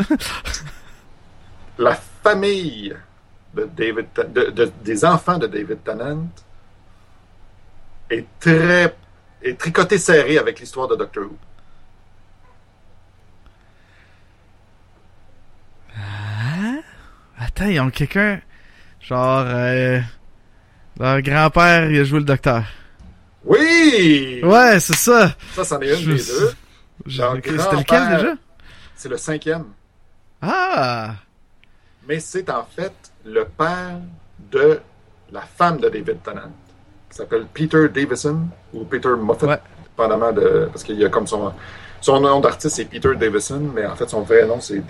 [1.77, 2.95] La famille
[3.53, 6.27] de David, Ten- de- de- des enfants de David Tennant
[8.09, 8.95] est très
[9.41, 11.37] est tricotée serrée avec l'histoire de Doctor Who.
[17.37, 18.39] Attends, ils ont quelqu'un.
[19.01, 19.99] Genre, euh,
[20.99, 22.63] leur grand-père, il a joué le docteur.
[23.43, 24.39] Oui!
[24.43, 25.35] Ouais, c'est ça.
[25.53, 26.53] Ça, c'en est une Je des me deux.
[27.05, 28.33] C'était lequel déjà?
[28.95, 29.65] C'est le cinquième.
[30.41, 31.15] Ah!
[32.07, 32.93] Mais c'est en fait
[33.25, 33.97] le père
[34.51, 34.79] de
[35.31, 36.51] la femme de David Tennant,
[37.09, 38.41] qui s'appelle Peter Davison
[38.73, 39.59] ou Peter Moffat, Ouais.
[39.83, 40.67] dépendamment de.
[40.71, 41.51] Parce qu'il y a comme son.
[42.01, 44.81] Son nom d'artiste, c'est Peter Davison, mais en fait, son vrai nom, c'est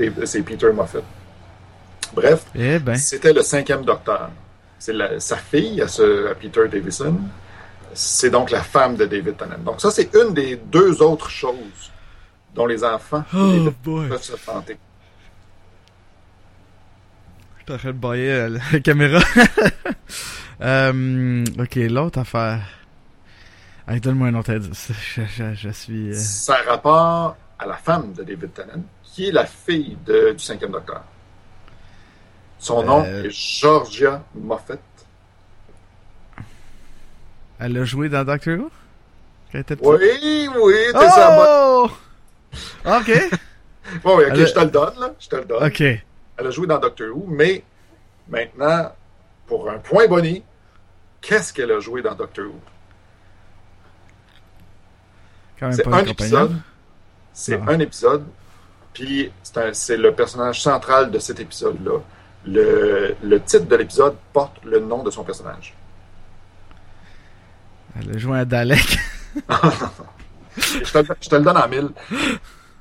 [0.41, 1.01] Peter Moffat.
[2.13, 2.95] Bref, Eh ben.
[2.95, 4.31] c'était le cinquième docteur.
[4.79, 7.15] C'est sa fille, à, ce, à Peter Davison.
[7.93, 9.59] C'est donc la femme de David Tennant.
[9.63, 11.91] Donc, ça, c'est une des deux autres choses
[12.53, 14.77] dont les enfants Oh peuvent se vanter.
[17.57, 19.19] Je suis en train de bailler à la, la caméra.
[20.61, 22.61] euh, ok, l'autre affaire.
[23.87, 24.91] Allez, donne-moi un autre indice.
[25.15, 26.09] Je, je, je suis.
[26.11, 30.43] euh, Ça rapport à la femme de David Tennant, qui est la fille de- du
[30.43, 31.03] cinquième docteur.
[32.59, 33.25] Son nom Euh.
[33.25, 34.75] est Georgia Moffat.
[37.59, 38.71] Elle a joué dans Doctor Who?
[39.53, 41.85] Oui, oui, t'es ça.
[42.85, 42.89] Oh!
[42.99, 43.11] Ok.
[44.01, 45.13] Bon, oui, ok, Elle je te le donne, là.
[45.19, 45.63] Je te le donne.
[45.65, 45.81] Ok.
[45.81, 47.61] Elle a joué dans Doctor Who, mais
[48.29, 48.93] maintenant,
[49.45, 50.41] pour un point Bonnie,
[51.19, 52.59] qu'est-ce qu'elle a joué dans Doctor Who?
[55.71, 56.61] C'est un épisode.
[57.33, 57.67] C'est Non.
[57.73, 58.25] un épisode.
[58.93, 59.31] Puis
[59.73, 61.99] c'est le personnage central de cet épisode-là.
[62.45, 65.75] Le, le titre de l'épisode porte le nom de son personnage.
[67.99, 68.97] Elle a joué à Dalek.
[70.57, 71.89] Je, te, le- je te le donne en mille.
[72.09, 72.17] Tu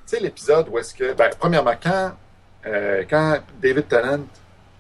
[0.07, 1.15] sais, l'épisode où est-ce que.
[1.15, 2.13] Ben, premièrement, quand,
[2.67, 4.25] euh, quand David Tennant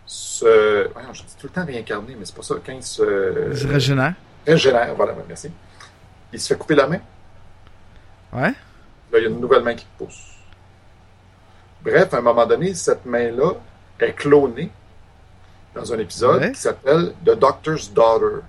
[0.06, 0.88] se.
[1.12, 2.54] je dis tout le temps réincarné, mais c'est pas ça.
[2.64, 3.50] Quand il se.
[3.52, 4.14] Il se régénère.
[4.46, 5.50] Régénère, voilà, merci.
[6.32, 7.00] Il se fait couper la main.
[8.32, 8.52] Ouais.
[9.12, 10.32] Là, il y a une nouvelle main qui pousse.
[11.82, 13.52] Bref, à un moment donné, cette main-là
[14.00, 14.70] est clonée
[15.74, 16.52] dans un épisode Ouais.
[16.52, 18.40] qui s'appelle The Doctor's Daughter.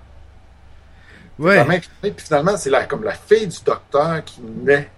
[1.38, 1.80] Ouais.
[2.02, 4.90] puis finalement, c'est la, comme la fille du docteur qui naît.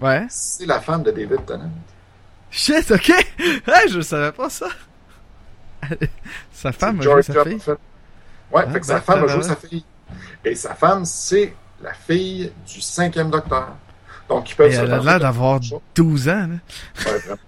[0.00, 0.26] Ouais.
[0.28, 1.70] C'est la femme de David Tennant.
[2.50, 3.08] Shit, ok.
[3.66, 4.68] Hey, je savais pas ça.
[6.52, 7.54] sa femme a joué sa fille.
[7.54, 7.78] Buffett.
[8.52, 9.60] Ouais, Ah, fait que sa ben, femme a joué tabarouette.
[9.60, 9.84] sa fille.
[10.44, 13.68] Et sa femme, c'est la fille du cinquième docteur.
[14.28, 15.80] Donc, ils peuvent Et se elle a l'air d'avoir trois choses.
[15.94, 16.32] 12 ans.
[16.32, 16.46] Là.
[17.12, 17.38] Ouais, vraiment.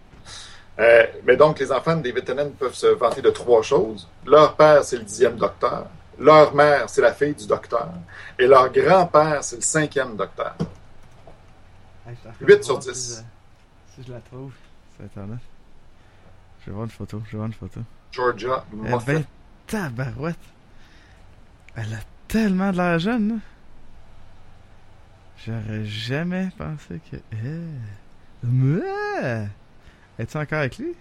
[0.80, 4.08] Euh, mais donc, les enfants de David Tennant peuvent se vanter de trois choses.
[4.26, 5.86] Leur père, c'est le dixième docteur.
[6.18, 7.90] Leur mère, c'est la fille du docteur.
[8.38, 10.56] Et leur grand-père, c'est le cinquième docteur.
[12.40, 13.24] 8 sur 10.
[13.94, 14.52] Si je la trouve
[14.96, 15.38] sur Internet.
[16.60, 17.22] Je vais voir une photo.
[17.26, 17.80] Je vais voir une photo.
[18.10, 19.12] Georgia Moffat.
[19.12, 19.24] ben,
[19.66, 20.36] tabarouette.
[21.76, 23.34] Elle a tellement de l'air jeune, là.
[25.46, 27.16] J'aurais jamais pensé que...
[27.32, 28.46] Eh.
[28.46, 29.46] Ouais.
[30.18, 30.94] Es-tu encore avec lui?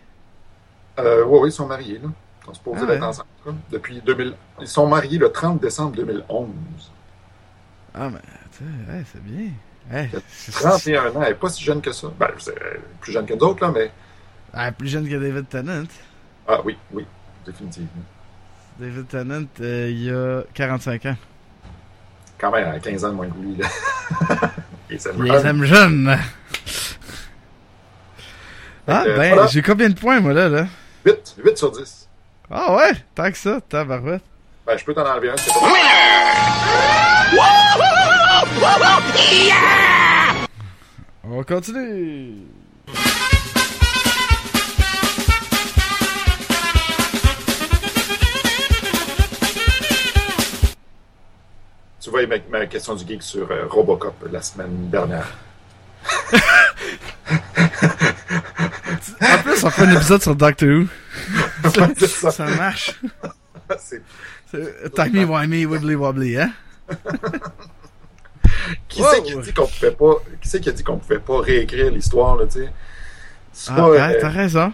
[0.99, 1.97] Euh, oui, oui, ils sont mariés.
[1.97, 2.09] Là.
[2.47, 3.05] Sont supposés Ah être ouais.
[3.07, 3.27] ensemble.
[3.71, 4.33] depuis 2000.
[4.61, 6.47] Ils sont mariés le 30 décembre 2011.
[7.93, 8.19] Ah, mais,
[8.57, 9.51] tu sais, hey, c'est bien.
[9.91, 12.07] Hey, c'est- 31 ans, elle n'est pas si jeune que ça.
[12.19, 12.55] Ben, c'est
[13.01, 13.91] plus jeune que nous autres, là, mais.
[14.53, 15.83] Ah, plus jeune que David Tennant.
[16.47, 17.05] Ah oui, oui,
[17.45, 17.89] définitivement.
[18.79, 21.15] David Tennant, euh, il a 45 ans.
[22.37, 23.55] Quand même, elle a 15 ans de moins que lui.
[23.57, 23.67] Là.
[24.89, 26.15] Et ça me Il les aime jeunes.
[28.87, 29.47] Ah, ben, voilà.
[29.47, 30.67] j'ai combien de points, moi, là, là?
[31.05, 32.07] 8, 8 sur 10.
[32.49, 34.21] Ah ouais, tant que ça, tabarouette.
[34.65, 35.59] Ben, je peux t'en enlever un, c'est pas
[41.23, 42.35] On va continuer.
[51.99, 55.27] Tu vois ma, ma question du geek sur euh, Robocop la semaine dernière.
[59.19, 60.87] En plus, on fait un épisode sur Doctor Who.
[61.97, 62.32] Ça.
[62.32, 62.99] Ça marche.
[63.80, 64.01] C'est-
[64.95, 66.51] Timey wimey wibbly wobbly, hein?
[68.88, 69.08] Qui Wow.
[69.14, 70.16] c'est qui dit qu'on pouvait pas.
[70.41, 72.72] Qui c'est qui a dit qu'on pouvait pas réécrire l'histoire, là, tu sais?
[73.70, 74.74] Ah, ouais, euh, t'as raison.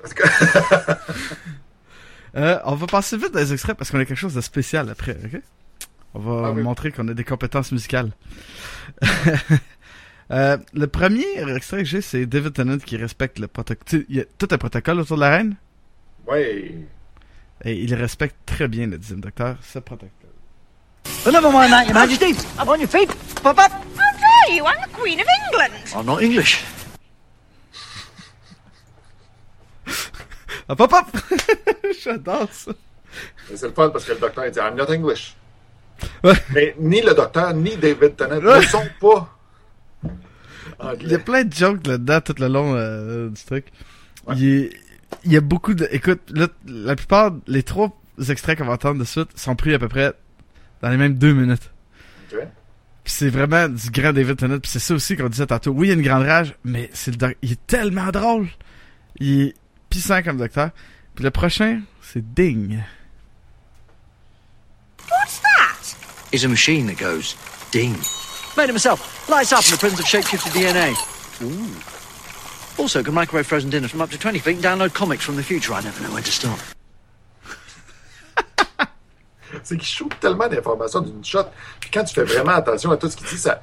[0.00, 0.22] parce que-
[2.36, 4.90] Euh, on va passer vite dans les extraits parce qu'on a quelque chose de spécial
[4.90, 5.40] après, ok?
[6.14, 6.62] On va Ah oui.
[6.62, 8.10] montrer qu'on a des compétences musicales.
[10.30, 14.04] Euh, le premier extrait que j'ai, c'est David Tennant qui respecte le protocole.
[14.08, 15.54] Il y a tout un protocole autour de la reine
[16.28, 16.74] ouais.
[17.64, 19.78] et il respecte très bien le dixième docteur, ce.
[19.78, 22.32] But never mind that, Your Majesty.
[22.58, 23.08] Up on your feet.
[23.42, 23.70] Pop up.
[23.70, 24.64] How dare you?
[24.64, 25.72] I'm the Queen of England.
[25.94, 26.62] I'm not English.
[30.68, 31.06] Hop hop hop!
[32.02, 32.72] J'adore ça.
[33.50, 35.34] Mais c'est le fun parce que le docteur il dit I'm not English.
[36.22, 36.32] Ouais.
[36.54, 38.58] Mais ni le docteur ni David Tennant Ouais.
[38.60, 39.30] ne sont pas
[41.00, 43.66] Il y a plein de jokes là-dedans tout le long euh, du truc.
[44.26, 44.34] Ouais.
[44.38, 44.70] Il, est-
[45.24, 45.88] il y a beaucoup de...
[45.90, 47.90] Écoute, là, la plupart, les trois
[48.28, 50.12] extraits qu'on va entendre de suite sont pris à peu près
[50.82, 51.70] dans les mêmes deux minutes.
[52.32, 52.40] Ok.
[53.04, 54.58] Puis c'est vraiment du grand David Tennant.
[54.58, 55.72] Puis c'est ça aussi qu'on disait tantôt.
[55.72, 58.48] Oui, il y a une grande rage, mais c'est le doc- il est tellement drôle.
[59.18, 59.54] Il est
[59.90, 60.70] pissant comme docteur.
[61.14, 62.82] Puis le prochain, c'est Ding.
[65.10, 65.96] What's that?
[66.32, 67.36] Is a machine that goes
[67.70, 67.94] ding.
[68.56, 69.28] Made it myself.
[69.28, 70.92] Lights up and the prints of shapeshifted DNA.
[71.42, 71.68] Ooh.
[72.78, 75.42] Also, can microwave frozen dinners from up to 20 feet and download comics from the
[75.42, 75.72] future?
[75.74, 76.58] I never know when to stop.
[79.62, 81.46] C'est qu'il shoot tellement d'informations d'une shot.
[81.78, 83.62] Puis quand tu fais vraiment attention à tout ce qu'il dit, ça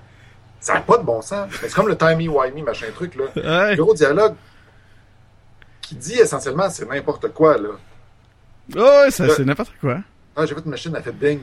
[0.62, 1.50] ça n'a pas de bon sens.
[1.60, 3.26] C'est comme le timey-wimey, machin truc, là.
[3.36, 3.76] Ouais.
[3.76, 4.36] Le gros dialogue
[5.82, 7.70] qui dit essentiellement c'est n'importe quoi, là.
[8.76, 9.98] Oh, ouais, c'est n'importe quoi.
[10.36, 11.40] Ah, j'ai fait une machine, elle fait ding.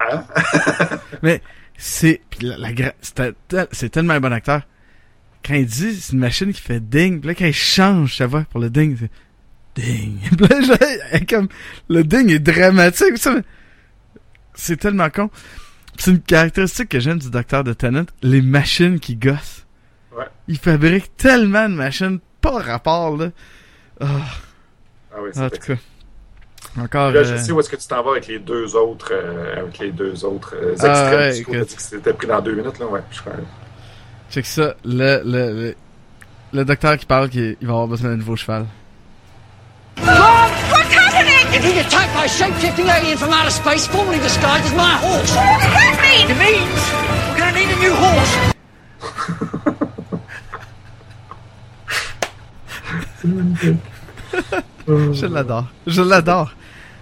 [0.00, 0.24] Hein?
[1.22, 1.42] Mais
[1.76, 4.62] c'est puis la, la c'est tellement un bon acteur.
[5.44, 8.26] Quand il dit c'est une machine qui fait ding, puis là quand il change sa
[8.26, 9.10] voix pour le ding, c'est
[9.82, 10.18] ding.
[10.36, 10.60] Puis là,
[11.12, 11.48] je- comme
[11.88, 13.42] le ding est dramatique, ça, mais
[14.54, 15.30] c'est tellement con.
[15.96, 19.66] C'est une caractéristique que j'aime du docteur de Tennant, les machines qui gossent.
[20.16, 20.24] Ouais.
[20.48, 23.30] Il fabrique tellement de machines, pas rapport, là.
[24.00, 24.06] Ah,
[25.12, 25.80] Ah oui, en c'est tout cas.
[26.82, 27.10] Encore.
[27.12, 29.60] Là, je euh, sais où est-ce que tu t'en vas avec les deux autres, euh,
[29.60, 31.48] avec les deux autres euh, Ah, extraits.
[31.48, 33.00] ouais, que c'était pris dans deux minutes, là, ouais.
[33.10, 33.32] Je crois.
[34.30, 35.74] Check ça, le, le, le,
[36.52, 38.66] le docteur qui parle qu'il il va avoir besoin d'un nouveau cheval.
[39.98, 40.08] What's
[40.94, 41.52] happening?
[41.52, 45.34] You're being attacked by a shape-shifting alien from outer space, formerly disguised as my horse.
[45.34, 46.30] What does that mean?
[46.30, 46.80] It means
[47.28, 48.32] we're gonna need a new horse.
[55.12, 55.66] Je l'adore.
[55.86, 56.52] Je l'adore.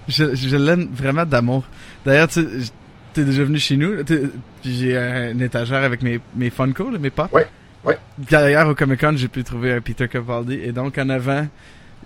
[0.08, 1.64] Je, je l'aime vraiment d'amour.
[2.04, 2.72] D'ailleurs, tu sais,
[3.12, 4.22] t'es déjà venu chez nous, là, t'es-
[4.62, 7.32] puis j'ai un- une étagère avec mes, mes Funko, là, mes pop.
[7.32, 7.46] Ouais,
[7.84, 7.98] ouais.
[8.18, 11.46] D'ailleurs, au Comic Con, j'ai pu trouver un Peter Capaldi, et donc en avant,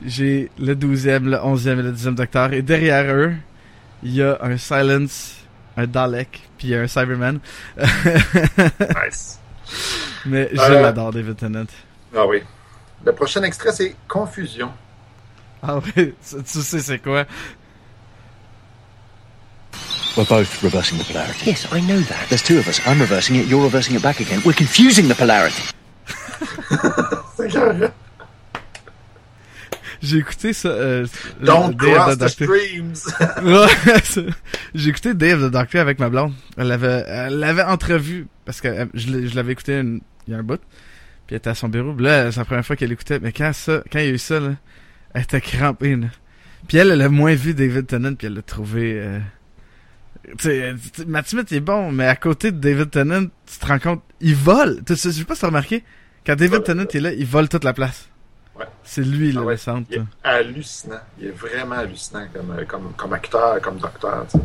[0.05, 3.33] j'ai le 12e, le 11e et le 10e Docteur, et derrière eux,
[4.03, 5.37] il y a un Silence,
[5.77, 7.39] un Dalek, puis il y a un Cyberman.
[9.05, 9.39] Nice.
[10.27, 11.65] Mais je Euh, l'adore, David Tennant.
[12.17, 12.43] Ah oui.
[13.05, 14.71] Le prochain extrait, c'est Confusion.
[15.63, 17.25] Ah oui, tu sais c'est quoi?
[20.17, 21.47] We're both reversing the polarity.
[21.47, 22.29] Yes, I know that.
[22.29, 22.81] There's two of us.
[22.87, 24.43] I'm reversing it, you're reversing it back again.
[24.45, 25.63] We're confusing the polarity.
[30.03, 30.69] J'ai écouté ça.
[30.69, 31.07] Euh,
[31.41, 32.95] Don't Day of cross the streams.
[34.75, 36.33] J'ai écouté Dave the Doctor avec ma blonde.
[36.57, 40.41] Elle l'avait, elle l'avait entrevu parce que euh, je l'avais écouté une- il y a
[40.41, 40.59] un bout.
[41.27, 41.95] Puis elle était à son bureau.
[41.97, 43.21] Là, c'est la première fois qu'elle écoutait.
[43.21, 44.57] Mais quand ça, quand il y a eu ça, là,
[45.15, 45.95] elle était crampée.
[45.95, 46.09] Là.
[46.67, 48.15] Puis elle, elle a moins vu David Tennant.
[48.15, 48.99] Puis elle l'a trouvé.
[49.01, 49.21] Euh...
[50.25, 53.25] Tu sais, euh, tu sais, Matt Smith est bon, mais à côté de David Tennant,
[53.47, 54.81] tu te rends compte, il vole.
[54.89, 55.83] Je sais pas si t'as remarqué.
[56.25, 56.63] Quand David Ouais.
[56.63, 58.09] Tennant est là, il vole toute la place.
[58.57, 58.67] Ouais.
[58.85, 59.55] C'est lui, là, Ah ouais.
[59.55, 59.89] le centre.
[59.91, 61.01] Il est hallucinant.
[61.19, 64.25] Il est vraiment hallucinant comme, euh, comme, comme acteur, comme docteur.
[64.31, 64.45] tu sais.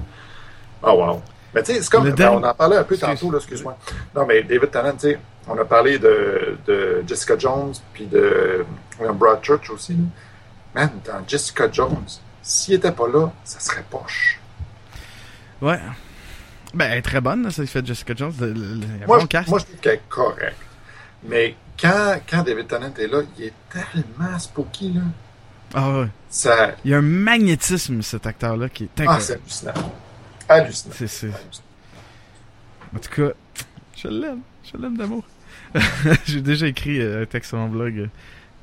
[0.82, 1.22] Oh wow.
[1.54, 2.06] Mais tu sais, c'est comme.
[2.06, 3.78] Ben, dernier- on en parlait un peu tantôt, là, excuse-moi.
[4.16, 8.66] Non, mais David Tennant, tu sais, on a parlé de, de Jessica Jones, puis de
[9.00, 9.94] William Broadchurch aussi.
[9.94, 10.00] là.
[10.76, 12.06] Man, dans Jessica Jones,
[12.42, 14.37] s'il était pas là, ça serait poche.
[15.62, 15.80] Ouais.
[16.74, 18.34] Ben, elle est très bonne, là, ça, il fait Jessica Jones.
[18.40, 19.48] Le, le- le- il y a Moi, bon je, cast.
[19.50, 20.58] moi, je trouve qu'elle est correcte.
[21.28, 25.02] Mais quand, quand David Tennant est là, il est tellement spooky, là.
[25.74, 26.08] Ah ouais.
[26.30, 29.24] Ça, Il y a un magnétisme, cet acteur-là, qui est ah, incroyable.
[29.48, 29.94] c'est hallucinant.
[30.50, 30.94] Hallucinant.
[30.98, 31.32] c'est, c'est...
[32.96, 33.34] En tout cas,
[33.96, 34.40] je l'aime.
[34.72, 35.24] Je l'aime d'amour.
[36.26, 38.08] J'ai déjà écrit euh, un texte sur mon blog euh,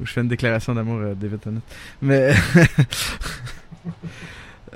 [0.01, 1.61] où je fais une déclaration d'amour à David Tennant.
[2.01, 2.35] Mais...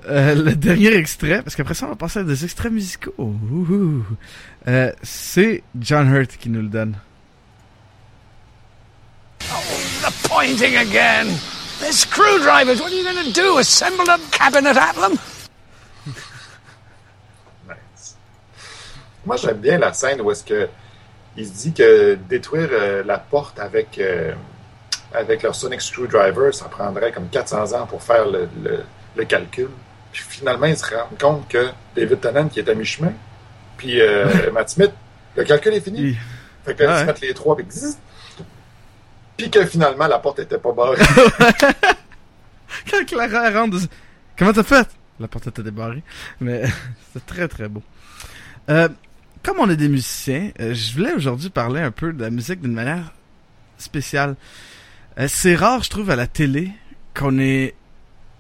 [0.09, 3.15] euh, le dernier extrait, parce qu'après ça, on va passer à des extraits musicaux.
[4.67, 6.97] Euh, c'est John Hurt qui nous le donne.
[9.41, 11.27] The pointing again.
[11.81, 12.81] They're screwdrivers.
[12.81, 13.59] What are you going to do?
[13.59, 15.17] Assemble a cabinet at them?
[17.69, 18.17] Nice.
[19.25, 20.69] Moi, j'aime bien la scène où est-ce que
[21.37, 24.33] il se dit que détruire euh, la porte avec, euh,
[25.15, 28.83] avec leur sonic screwdriver, ça prendrait comme 400 ans pour faire le, le-
[29.17, 29.69] le calcul.
[30.27, 33.13] Puis finalement, il se rend compte que David Tennant, qui est à mi-chemin,
[33.77, 34.91] puis euh, Matt Smith,
[35.37, 36.01] le calcul est fini.
[36.01, 36.19] Il-
[36.65, 37.67] Fait que là, ils se mettent les trois, puis.
[39.37, 40.97] Puis que finalement, la porte était pas barrée.
[42.91, 43.77] Quand Clara rentre,
[44.37, 44.89] comment t'as fait?
[45.21, 46.03] La porte était débarrée.
[46.41, 46.65] Mais
[47.13, 47.83] c'est très très beau.
[48.69, 48.89] Euh,
[49.43, 52.61] comme on est des musiciens, euh, je voulais aujourd'hui parler un peu de la musique
[52.61, 53.13] d'une manière
[53.79, 54.35] spéciale.
[55.19, 56.73] Euh, c'est rare, je trouve, à la télé
[57.15, 57.75] qu'on est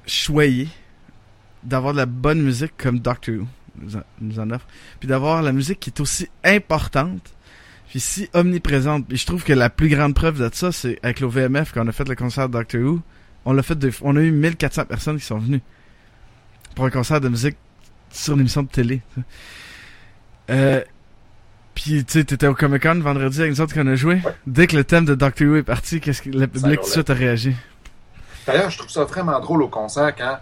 [0.06, 0.68] choyé
[1.62, 3.46] d'avoir de la bonne musique comme Doctor Who
[4.20, 4.66] nous en, offre,
[4.98, 7.32] puis d'avoir la musique qui est aussi importante,
[7.88, 9.06] puis si omniprésente.
[9.06, 11.88] Puis je trouve que la plus grande preuve de ça, c'est avec l'OVMF quand on
[11.88, 13.00] a fait le concert de Doctor Who.
[13.44, 13.92] On l'a fait deux.
[14.02, 15.62] On a eu 1400 personnes qui sont venues
[16.74, 17.56] pour un concert de musique
[18.10, 19.00] sur une émission de télé.
[20.50, 20.82] Euh,
[21.74, 24.14] puis tu sais, t'étais au Comic Con vendredi avec nous autres qu'on a joué.
[24.14, 24.34] Ouais.
[24.46, 26.90] Dès que le thème de Doctor Who est parti, qu'est-ce que le public tout de
[26.90, 27.54] suite a réagi?
[28.46, 30.38] D'ailleurs, je trouve ça vraiment drôle au concert quand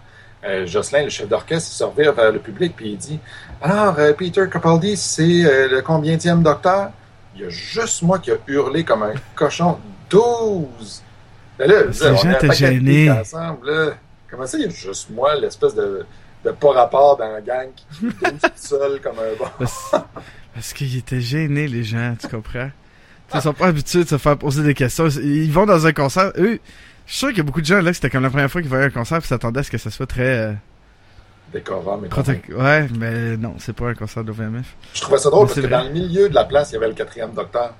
[0.65, 3.19] Jocelyn, le chef d'orchestre, se revient vers le public puis il dit
[3.61, 6.91] Alors, euh, Peter Capaldi, c'est euh, le combienième docteur?
[7.35, 9.77] Il y a juste moi qui a hurlé comme un cochon
[10.09, 11.03] 12
[11.59, 13.93] Là, là, Ces on ensemble, là.
[14.29, 16.05] Comment ça, il y a juste moi, l'espèce de,
[16.45, 19.49] de pas rapport dans la gang qui 12 tout seul comme un bon.
[19.57, 19.95] Parce,
[20.53, 22.69] parce qu'ils étaient gênés, les gens, tu comprends?
[23.33, 25.09] Ils sont pas habitués de se faire poser des questions.
[25.09, 26.31] Ils vont dans un concert.
[26.37, 26.59] Eux,
[27.07, 28.61] je suis sûr qu'il y a beaucoup de gens là c'était comme la première fois
[28.61, 30.53] qu'ils voyaient un concert et s'attendaient à ce que ça soit très euh,
[31.53, 32.61] Décorum et proté- compagnie.
[32.61, 34.65] Ouais, mais non, c'est pas un concert de l'OVMF.
[34.93, 35.77] Je trouvais ça drôle Mais parce que vrai.
[35.77, 37.73] dans le milieu de la place, il y avait le quatrième docteur.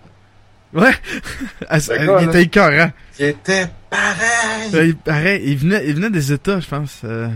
[0.73, 0.93] Ouais!
[1.69, 1.77] Ah,
[2.21, 2.91] il était écœurant.
[3.13, 4.73] Qui était pareil.
[4.73, 7.01] Euh, il, pareil, il venait, il venait des États, je pense.
[7.03, 7.27] euh,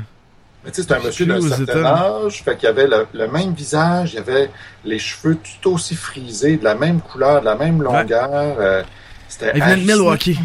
[0.63, 3.27] Mais tu sais, c'est un monsieur d'un certain États- âge, fait qu'il avait le, le
[3.27, 4.49] même visage, il avait
[4.85, 8.29] les cheveux tout aussi frisés, de la même couleur, de la même longueur.
[8.31, 8.83] euh,
[9.27, 9.81] c'était Il venait de.
[9.85, 10.39] Milwaukee.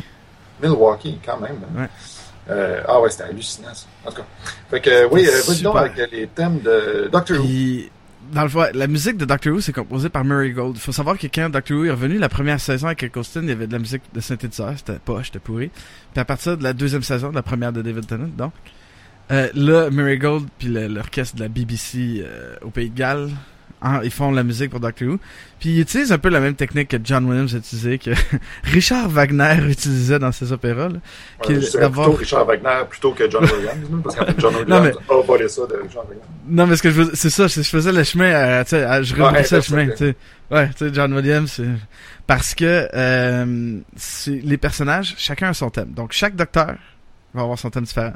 [0.62, 1.57] Milwaukee, quand même.
[1.76, 1.88] Ouais.
[2.48, 3.86] Euh, ah ouais, c'était hallucinant, ça.
[4.04, 4.26] En tout cas.
[4.70, 7.90] Fait que, oui, euh, avec les thèmes de Doctor Who.
[8.32, 10.76] Dans le fond, la musique de Doctor Who, c'est composé par Murray Gold.
[10.76, 13.48] Il faut savoir que quand Doctor Who est revenu la première saison avec Austin, il
[13.48, 15.70] y avait de la musique de synthétiseur, c'était poche, c'était pourri.
[16.12, 18.52] Puis à partir de la deuxième saison, de la première de David Tennant, donc,
[19.32, 23.30] euh, là, Murray Gold puis l'orchestre de la BBC euh, au Pays de Galles,
[23.83, 25.18] hein, ils font la musique pour Doctor Who.
[25.59, 28.11] Puis ils utilisent un peu la même technique que John Williams a utilisé, que
[28.64, 30.89] Richard Wagner utilisait dans ses opéras.
[30.89, 30.99] Là,
[31.43, 34.53] qui Ouais, je d'avoir- plutôt Richard Wagner plutôt que John Williams, parce qu'en fait, John
[34.68, 36.20] Non, Williams a volé ça de Richard Wagner.
[36.49, 39.03] Non, mais ce que je veux, c'est ça, c'est- je faisais le chemin, à, à-
[39.03, 39.93] je Ouais, rebroussais le c'est chemin, ça.
[39.93, 40.16] tu sais.
[40.51, 41.64] Ouais, tu sais, John Williams, c'est,
[42.27, 45.93] parce que, euh, c'est, les personnages, chacun a son thème.
[45.93, 46.77] Donc, chaque docteur
[47.35, 48.12] va avoir son thème différent.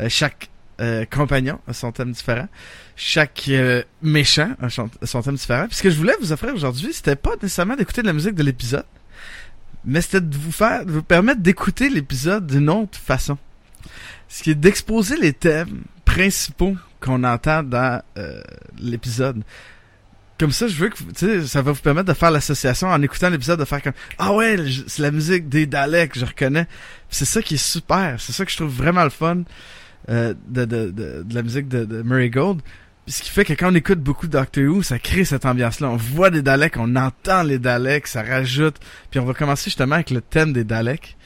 [0.00, 0.48] Euh, chaque,
[0.82, 2.48] euh, compagnon a son thème différent.
[2.96, 5.66] Chaque, euh, méchant a son, thème différent.
[5.68, 8.34] Puis ce que je voulais vous offrir aujourd'hui, c'était pas nécessairement d'écouter de la musique
[8.34, 8.84] de l'épisode,
[9.84, 13.38] mais c'était de vous faire, de vous permettre d'écouter l'épisode d'une autre façon.
[14.28, 18.42] Ce qui est d'exposer les thèmes principaux qu'on entend dans euh,
[18.78, 19.42] l'épisode.
[20.38, 23.00] Comme ça, je veux que tu sais, ça va vous permettre de faire l'association en
[23.02, 24.56] écoutant l'épisode, de faire comme ah ouais,
[24.88, 26.66] c'est la musique des Daleks, je reconnais.
[27.08, 29.42] C'est ça qui est super, c'est ça que je trouve vraiment le fun
[30.08, 32.60] euh, de, de, de, la musique de, Murray Gold.
[33.06, 35.90] Ce qui fait que quand on écoute beaucoup Doctor Who, ça crée cette ambiance-là.
[35.90, 38.76] On voit des Daleks, on entend les Daleks, ça rajoute.
[39.10, 41.16] Puis on va commencer justement avec le thème des Daleks,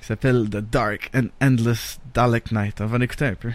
[0.00, 2.80] qui s'appelle The Dark and Endless Dalek Night.
[2.80, 3.50] On va en écouter un peu.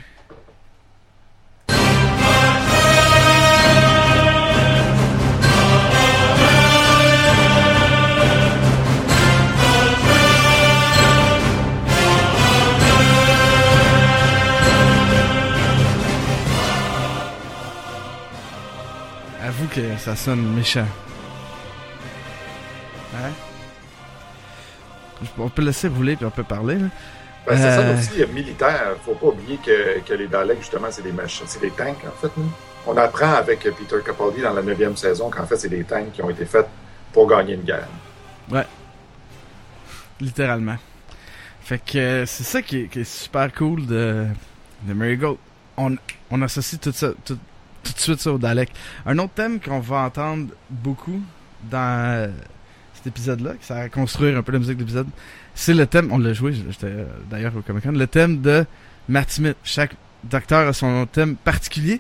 [19.52, 20.86] Avoue que ça sonne méchant.
[23.16, 23.32] Hein?
[25.38, 26.76] On peut laisser rouler puis on peut parler.
[26.76, 26.86] Là.
[27.46, 27.94] Ben, c'est Euh.
[27.96, 28.96] ça aussi, euh, militaire.
[29.06, 32.12] Faut pas oublier que, que les Daleks, justement, c'est des machines, c'est des tanks, en
[32.22, 32.28] fait.
[32.38, 32.44] là.
[32.88, 36.22] On apprend avec Peter Capaldi dans la neuvième saison qu'en fait, c'est des tanks qui
[36.22, 36.68] ont été faits
[37.12, 37.88] pour gagner une guerre.
[40.22, 40.78] Littéralement.
[41.62, 44.26] Fait que euh, c'est ça qui est, qui est super cool de,
[44.84, 45.38] de Marigold.
[45.78, 45.96] On,
[46.32, 47.38] on associe tout ça, tout,
[47.84, 48.72] tout de suite ça au Dalek.
[49.06, 51.22] Un autre thème qu'on va entendre beaucoup
[51.70, 52.32] dans
[52.94, 55.08] cet épisode-là, qui sert à construire un peu la musique de l'épisode,
[55.56, 58.66] c'est le thème, on l'a joué, j'étais euh, d'ailleurs au Comic Con, le thème de
[59.10, 59.58] Matt Smith.
[59.64, 62.00] Chaque docteur a son thème particulier.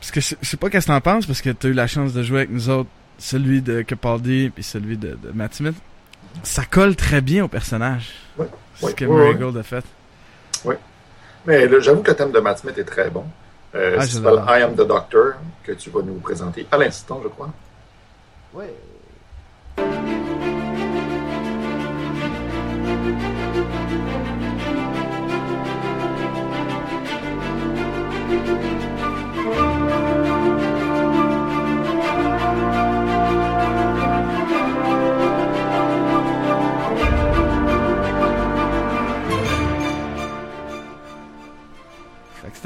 [0.00, 1.86] Parce que je, je sais pas qu'est-ce que t'en penses, parce que t'as eu la
[1.86, 5.74] chance de jouer avec nous autres, celui de Capaldi puis celui de, de Matt Smith.
[6.42, 8.12] Ça colle très bien au personnage.
[8.38, 9.34] Ouais, ce que ouais, Murray ouais.
[9.36, 9.84] Gold a fait.
[11.46, 13.24] Mais là, j'avoue que le thème de Matt Smith est très bon.
[13.76, 14.38] Euh, Ah, j'adore.
[14.46, 17.50] s'appelle I Am the Doctor, que tu vas nous présenter à l'instant, je crois.
[19.76, 20.55] Fait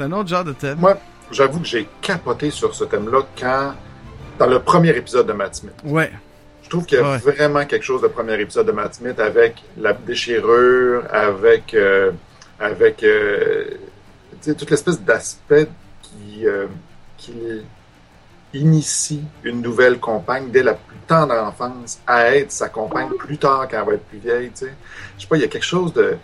[0.01, 0.77] c'est un autre genre de thème.
[0.79, 0.97] Moi,
[1.31, 3.73] j'avoue que j'ai capoté sur ce thème-là quand,
[4.39, 5.73] dans le premier épisode de Matt Smith.
[5.85, 6.11] Ouais.
[6.63, 7.17] Je trouve qu'il y a Ouais.
[7.17, 12.11] vraiment quelque chose de premier épisode de Matt Smith avec la déchirure, avec, euh,
[12.59, 13.65] avec euh,
[14.43, 15.67] toute l'espèce d'aspect
[16.01, 16.65] qui, euh,
[17.17, 17.33] qui
[18.53, 23.67] initie une nouvelle compagne dès la plus tendre enfance à être sa compagne plus tard
[23.69, 24.49] quand elle va être plus vieille.
[24.51, 24.73] Tu sais.
[25.17, 26.17] Je sais pas, il y a quelque chose de,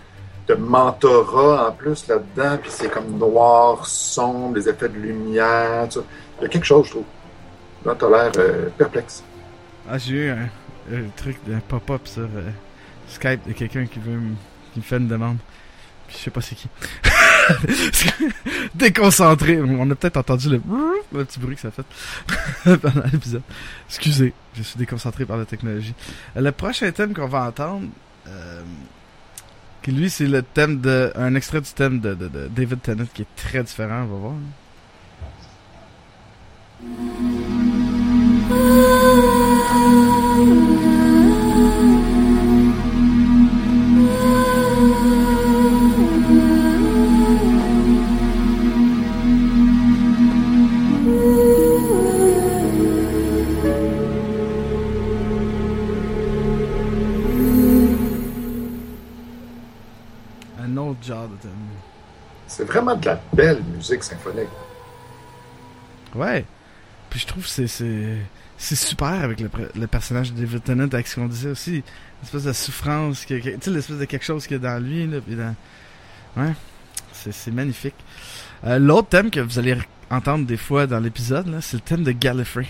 [0.48, 5.88] de mentorat en plus là-dedans, puis c'est comme noir, sombre, des effets de lumière.
[5.90, 6.06] tu sais.
[6.40, 7.04] Il y a quelque chose, je trouve.
[7.86, 9.24] Là, t'as l'air euh, perplexe.
[9.90, 10.50] Ah, j'ai eu un,
[10.94, 12.50] un truc de pop-up sur euh,
[13.08, 14.36] Skype de quelqu'un qui veut me,
[14.74, 15.38] qui me fait une demande.
[16.08, 16.70] Puis je sais pas c'est qui.
[18.76, 19.60] Déconcentré.
[19.62, 20.62] On a peut-être entendu le,
[21.14, 23.42] le petit bruit que ça fait pendant l'épisode.
[23.90, 25.94] Excusez, je suis déconcentré par la technologie.
[26.36, 27.88] Euh, Le prochain thème qu'on va entendre,
[28.28, 28.62] euh,
[29.92, 33.22] lui c'est le thème de, un extrait du thème de, de, de David Tennant qui
[33.24, 34.04] est très différent.
[34.04, 34.34] On va voir.
[38.50, 39.47] Un
[60.98, 61.50] autre genre de.
[62.48, 64.48] C'est vraiment de la belle musique symphonique.
[66.16, 66.46] Ouais.
[67.10, 71.16] Puis je trouve que c'est super avec le, le personnage de David Tennant avec ce
[71.16, 71.84] qu'on disait aussi, une
[72.24, 74.84] espèce de souffrance, que, que- tu sais l'espèce de quelque chose qu'il y a dans
[74.84, 75.56] lui là, puis dans
[76.38, 76.54] ouais,
[77.14, 77.96] c'est magnifique.
[78.66, 79.78] Euh, L'autre thème que vous allez
[80.10, 82.68] entendre des fois dans l'épisode c'est le thème de Gallifrey.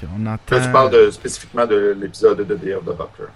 [0.00, 0.56] Qu'on entend.
[0.56, 3.26] Là, tu parles de, spécifiquement de l'épisode de Day of the Doctor.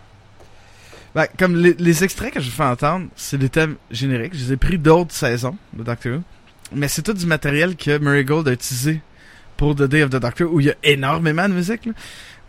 [1.15, 4.35] Ben, comme les, les extraits que je fais entendre, c'est des thèmes génériques.
[4.35, 6.23] Je les ai pris d'autres saisons de Doctor Who.
[6.75, 9.01] Mais c'est tout du matériel que Murray Gold a utilisé
[9.57, 11.93] pour The Day of the Doctor, où il y a énormément de musique, là,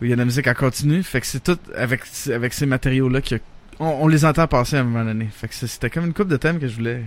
[0.00, 1.02] où il y a de la musique en continu.
[1.02, 2.02] Fait que c'est tout avec,
[2.32, 3.40] avec ces matériaux-là qu'on
[3.78, 5.28] on les entend passer à un moment donné.
[5.30, 7.02] Fait que c'était comme une coupe de thèmes que je voulais.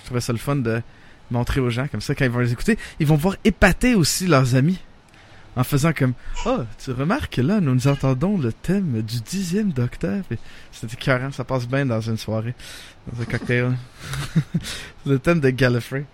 [0.00, 0.82] Je trouvais ça le fun de
[1.30, 4.26] montrer aux gens, comme ça, quand ils vont les écouter, ils vont pouvoir épater aussi
[4.26, 4.78] leurs amis.
[5.56, 6.14] En faisant comme
[6.46, 10.22] Oh, tu remarques que là, nous nous entendons le thème du dixième docteur.
[10.72, 12.54] C'était écœurant, ça passe bien dans une soirée,
[13.12, 13.76] dans un cocktail.
[15.06, 16.04] Le thème de Gallifrey.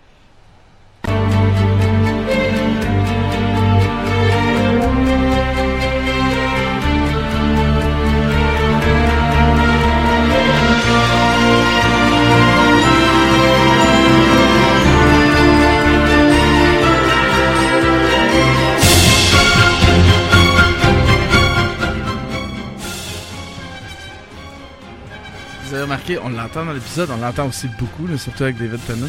[25.84, 29.08] Remarqué, on l'entend dans l'épisode, on l'entend aussi beaucoup, là, surtout avec David Tennant.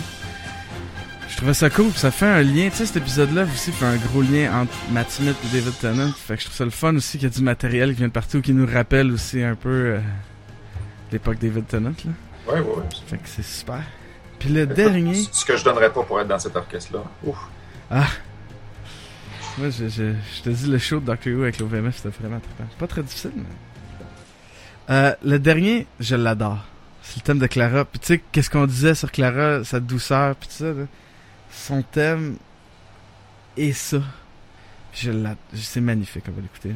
[1.30, 3.98] Je trouvais ça cool, ça fait un lien, tu sais, cet épisode-là aussi fait un
[3.98, 6.12] gros lien entre Matt Smith et David Tennant.
[6.14, 8.08] Fait que je trouve ça le fun aussi qu'il y a du matériel qui vient
[8.08, 10.00] de partout, qui nous rappelle aussi un peu euh,
[11.12, 12.12] l'époque David Tennant, là.
[12.48, 12.84] Ouais, ouais, ouais.
[13.08, 13.82] Fait que c'est super.
[14.40, 15.16] Puis le Écoute, dernier...
[15.32, 17.04] Ce que je donnerais pas pour être dans cet orchestre-là.
[17.24, 17.38] Ouf.
[17.92, 18.08] Ah!
[19.58, 22.40] Moi, je, je, je te dis, le show de Doctor Who avec l'OVMF, c'était vraiment
[22.40, 23.44] très Pas très difficile, mais...
[24.90, 26.60] Euh, le dernier, je l'adore.
[27.02, 27.86] C'est le thème de Clara.
[27.86, 30.74] Puis tu sais, qu'est-ce qu'on disait sur Clara, sa douceur, puis tout ça.
[31.52, 32.38] Son thème
[33.58, 34.02] et ça.
[34.94, 35.12] Je.
[35.54, 36.74] C'est magnifique, on va l'écouter.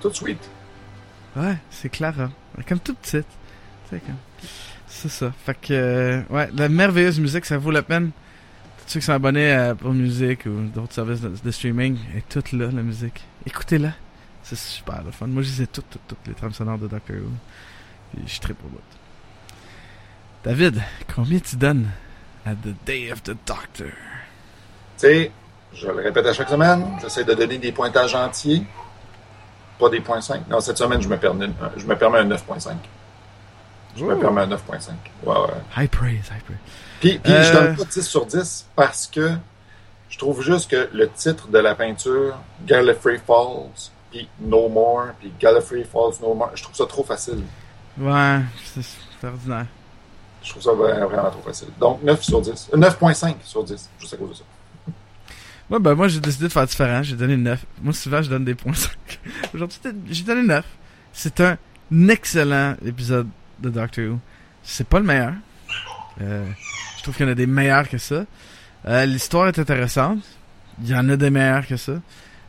[0.00, 0.38] Tout sweet.
[1.36, 2.30] Ouais, c'est Clara.
[2.54, 3.26] Elle est Comme toute petite.
[3.88, 4.16] C'est comme...
[4.86, 5.32] C'est ça.
[5.44, 8.10] Fait que, euh, ouais, la merveilleuse musique, ça vaut la peine.
[8.78, 12.28] Tous ceux qui sont abonnés à Apple Music ou d'autres services de, de streaming, est
[12.28, 13.24] toute là, la musique.
[13.46, 13.92] Écoutez-la.
[14.42, 15.26] C'est super le fun.
[15.28, 17.30] Moi, je les ai toutes, toutes, toutes les trames sonores de Doctor Who.
[18.12, 18.80] Puis je suis très pour bout.
[20.42, 20.82] David,
[21.14, 21.88] combien tu donnes
[22.44, 23.86] à The Day of the Doctor?
[23.86, 23.92] Tu
[24.96, 25.30] sais,
[25.74, 28.62] je le répète à chaque semaine, j'essaie de donner des pointages entiers,
[29.80, 30.48] pas des points 5.
[30.48, 32.72] Non, cette semaine, je me permets, je me permets un 9.5.
[33.96, 34.90] Je me permets un 9.5.
[35.24, 35.46] Ouais, ouais.
[35.76, 36.58] High praise, high praise.
[37.00, 37.42] Puis, puis Euh.
[37.42, 39.32] je donne pas 10 sur 10 parce que
[40.08, 45.32] je trouve juste que le titre de la peinture, Gallifrey Falls, puis No More, puis
[45.40, 47.42] Gallifrey Falls No More, je trouve ça trop facile.
[47.98, 48.38] Ouais,
[48.74, 49.66] c'est ordinaire.
[50.42, 51.68] Je trouve ça vraiment, vraiment trop facile.
[51.78, 52.70] Donc 9 sur 10.
[52.72, 54.44] Euh, 9.5 sur 10, juste à cause de ça.
[55.70, 57.64] Ouais, ben moi j'ai décidé de faire différent, j'ai donné 9.
[57.82, 58.92] Moi souvent je donne des points 5.
[59.54, 59.78] Aujourd'hui
[60.10, 60.64] j'ai donné 9.
[61.12, 61.56] C'est un
[62.08, 63.28] excellent épisode
[63.60, 64.18] de Doctor Who.
[64.64, 65.34] C'est pas le meilleur.
[66.20, 66.44] Euh,
[66.98, 68.24] je trouve qu'il y en a des meilleurs que ça.
[68.88, 70.18] Euh, L'histoire est intéressante.
[70.82, 71.92] Il y en a des meilleurs que ça.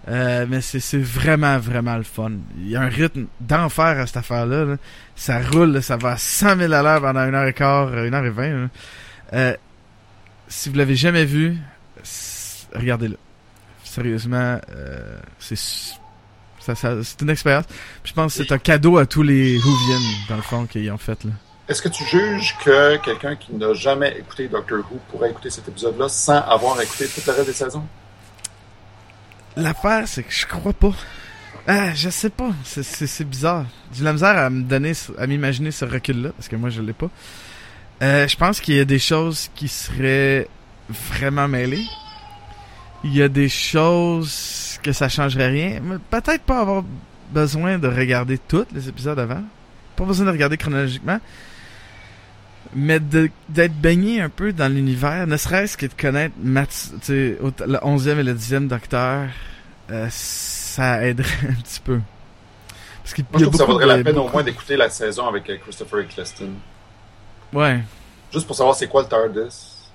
[0.08, 2.32] Euh, mais c'est vraiment, vraiment le fun.
[2.58, 4.66] Il y a un rythme d'enfer à cette affaire-là.
[4.66, 4.78] là.
[5.16, 8.14] Ça roule, ça va à 100 000 à l'heure pendant une heure et quart, une
[8.16, 8.70] heure et vingt.
[10.48, 11.58] si vous l'avez jamais vu,
[12.76, 13.18] regardez-le.
[13.84, 15.94] Sérieusement, euh, c'est su-
[16.60, 17.66] ça, ça- c'est une expérience.
[18.04, 20.00] Puis je pense que c'est un cadeau à tous les Whovians,
[20.30, 21.24] dans le fond, qu'ils ont fait.
[21.24, 21.32] Là.
[21.68, 25.68] Est-ce que tu juges que quelqu'un qui n'a jamais écouté Doctor Who pourrait écouter cet
[25.68, 27.86] épisode-là sans avoir écouté toute la reste des saisons?
[29.56, 30.94] L'affaire, c'est que je crois pas.
[31.68, 32.52] Ah, je sais pas.
[32.64, 33.66] C'est- C'est c'est bizarre.
[33.94, 36.82] J'ai de la misère à me donner, à m'imaginer ce recul-là, parce que moi, je
[36.82, 37.10] l'ai pas.
[38.02, 40.48] Euh, je pense qu'il y a des choses qui seraient
[40.90, 41.86] vraiment mêlées.
[43.04, 45.80] Il y a des choses que ça changerait rien.
[45.84, 46.84] Mais peut-être pas avoir
[47.32, 49.44] besoin de regarder tous les épisodes avant.
[49.96, 51.20] Pas besoin de regarder chronologiquement.
[52.74, 58.24] Mais d'être baigné un peu dans l'univers, ne serait-ce que de connaître le 11e et
[58.24, 59.28] le 10e Docteur,
[59.90, 62.00] euh, ça aiderait un petit peu.
[63.04, 64.78] Parce qu'il Moi, je y a trouve que ça vaudrait la peine au moins d'écouter
[64.78, 66.52] la saison avec euh, Christopher Eccleston.
[67.52, 67.82] Ouais.
[68.32, 69.90] Juste pour savoir c'est quoi le TARDIS,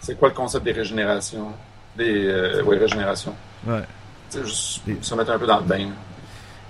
[0.00, 1.52] c'est quoi le concept des régénérations,
[1.96, 3.34] Des euh, ouais, régénérations.
[3.66, 3.82] Ouais.
[4.34, 5.88] Juste se mettre un peu dans le bain.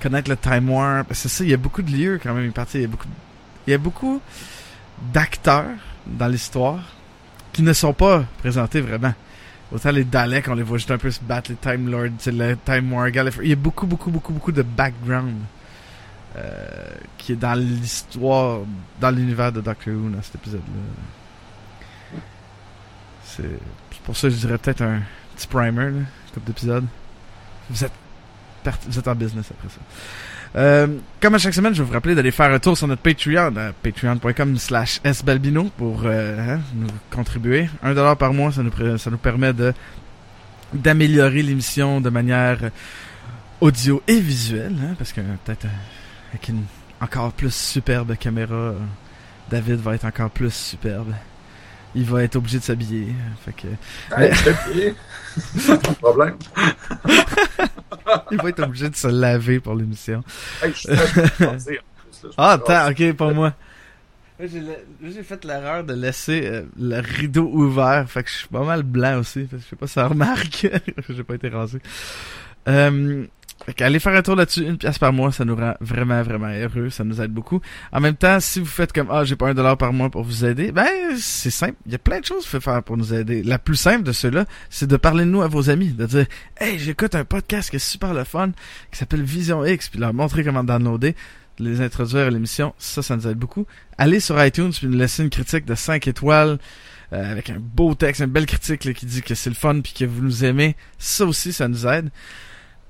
[0.00, 1.08] Connaître le Time Warp.
[1.12, 2.52] C'est ça, il y a beaucoup de lieux quand même.
[2.74, 3.08] Il y a beaucoup,
[3.66, 4.20] il y a beaucoup
[5.12, 5.64] d'acteurs
[6.06, 6.80] dans l'histoire
[7.52, 9.14] qui ne sont pas présentés vraiment.
[9.72, 12.54] Autant les Daleks, on les voit juste un peu se battre, les Time Lords, le
[12.64, 13.46] Time War, Gallifrey.
[13.46, 15.34] Il y a beaucoup, beaucoup, beaucoup, beaucoup de background
[16.36, 16.68] euh,
[17.18, 18.60] qui est dans l'histoire,
[19.00, 22.20] dans l'univers de Doctor Who dans cet épisode-là.
[23.24, 23.58] C'est
[24.06, 25.02] pour ça je dirais peut-être un
[25.36, 26.00] petit primer, là,
[26.32, 26.86] comme d'épisode.
[27.68, 27.92] Vous êtes,
[28.88, 29.80] vous êtes en business après ça.
[30.58, 30.86] Euh,
[31.20, 33.54] comme à chaque semaine, je vais vous rappeler d'aller faire un tour sur notre Patreon,
[33.56, 37.68] à patreon.com slash sbalbino pour euh, hein, nous contribuer.
[37.82, 39.74] Un dollar par mois, ça nous, ça nous permet de
[40.72, 42.58] d'améliorer l'émission de manière
[43.60, 46.64] audio et visuelle, hein, parce que peut-être euh, avec une
[47.00, 48.78] encore plus superbe caméra, euh,
[49.50, 51.12] David va être encore plus superbe.
[51.96, 53.08] Il va être obligé de s'habiller.
[53.44, 53.66] Fait que,
[54.16, 54.94] Hey.
[55.66, 56.36] Pas de problème.
[58.30, 60.22] il va être obligé de se laver pour l'émission.
[60.62, 61.78] Hey, je suis
[62.36, 63.54] Ah, attends, ok, pas moi.
[64.38, 68.82] J'ai fait l'erreur de laisser euh, le rideau ouvert, fait que je suis pas mal
[68.82, 69.46] blanc aussi.
[69.46, 70.66] Fait que je sais pas si ça remarque,
[71.08, 71.78] j'ai pas été rasé.
[72.68, 73.24] Euh,
[73.64, 76.48] fait qu'allez faire un tour là-dessus, une pièce par mois, ça nous rend vraiment, vraiment
[76.48, 77.60] heureux, ça nous aide beaucoup.
[77.90, 80.22] En même temps, si vous faites comme, ah, j'ai pas un dollar par mois pour
[80.22, 81.74] vous aider, ben, c'est simple.
[81.86, 83.42] Il y a plein de choses pouvez faire pour nous aider.
[83.42, 86.26] La plus simple de ceux-là, c'est de parler de nous à vos amis, de dire,
[86.58, 88.52] hey, j'écoute un podcast qui est super le fun,
[88.92, 91.16] qui s'appelle Vision X, puis leur montrer comment downloader,
[91.58, 93.66] les introduire à l'émission, ça, ça nous aide beaucoup.
[93.98, 96.58] Allez sur iTunes, puis nous laisser une critique de 5 étoiles,
[97.12, 99.80] euh, avec un beau texte, une belle critique là, qui dit que c'est le fun,
[99.80, 100.76] puis que vous nous aimez.
[100.98, 102.10] Ça aussi, ça nous aide.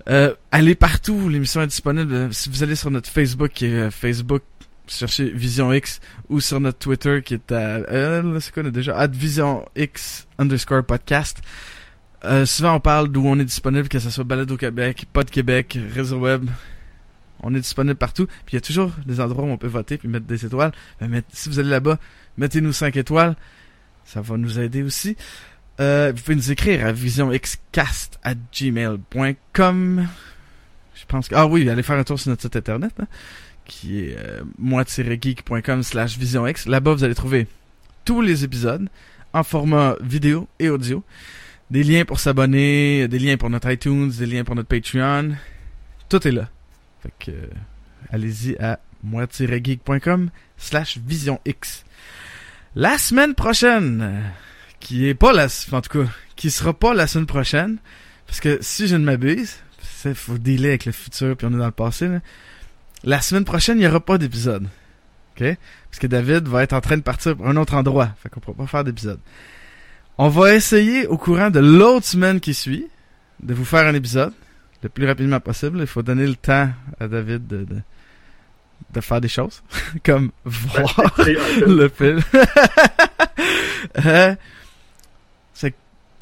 [0.09, 2.13] Euh, allez partout l'émission est disponible.
[2.13, 4.43] Euh, Si vous allez sur notre Facebook, qui est euh, Facebook,
[4.87, 8.97] cherchez Vision X, ou sur notre Twitter, qui est à, euh, c'est quoi, on déjà,
[8.97, 11.39] at Vision X underscore podcast.
[12.25, 15.29] Euh, souvent, on parle d'où on est disponible, que ce soit Balade au Québec, Pod
[15.29, 16.49] Québec, Réseau Web.
[17.43, 18.27] On est disponible partout.
[18.27, 20.73] Puis il y a toujours des endroits où on peut voter puis mettre des étoiles.
[21.01, 21.99] Mais si vous allez là-bas,
[22.39, 23.37] mettez-nous 5 étoiles.
[24.05, 25.17] Ça va nous aider aussi.
[25.81, 30.09] Euh, vous pouvez nous écrire à visionxcast at gmail.com.
[30.95, 31.35] Je pense que...
[31.35, 33.07] Ah oui, allez faire un tour sur notre site internet, hein,
[33.67, 36.67] qui est euh, moi-geek.com slash visionx.
[36.67, 37.47] Là-bas, vous allez trouver
[38.05, 38.89] tous les épisodes
[39.33, 41.05] en format vidéo et audio.
[41.71, 45.35] Des liens pour s'abonner, des liens pour notre iTunes, des liens pour notre Patreon.
[46.09, 46.49] Tout est là.
[47.03, 47.47] Fait que euh,
[48.11, 51.85] allez-y à moi-geek.com slash visionx.
[52.75, 54.23] La semaine prochaine,
[54.87, 57.79] qui est pas la, en tout cas, qui sera pas la semaine prochaine,
[58.29, 59.57] parce que si je ne m'abuse,
[60.05, 62.21] il faut dealer avec le futur puis on est dans le passé, là.
[63.03, 64.69] la semaine prochaine, il n'y aura pas d'épisode.
[65.35, 65.45] OK?
[65.91, 68.11] Parce que David va être en train de partir pour un autre endroit.
[68.23, 69.19] Fait qu'on pourra pas faire d'épisode.
[70.19, 72.87] On va essayer au courant de l'autre semaine qui suit
[73.43, 74.35] de vous faire un épisode
[74.85, 75.81] le plus rapidement possible.
[75.81, 77.77] Il faut donner le temps à David de, de,
[78.95, 79.65] de faire des choses.
[80.05, 81.77] Comme voir un film.
[81.77, 82.21] le film.
[84.05, 84.35] Euh,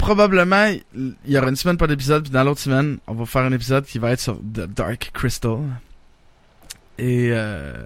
[0.05, 3.41] probablement il y aura une semaine pas d'épisode puis dans l'autre semaine on va faire
[3.41, 5.57] un épisode qui va être sur The Dark Crystal.
[6.99, 7.83] Et euh,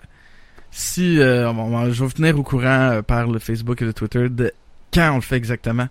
[0.70, 4.28] si euh, je vais vous tenir au courant euh, par le Facebook et le Twitter
[4.28, 4.52] de
[4.94, 5.88] quand on le fait exactement.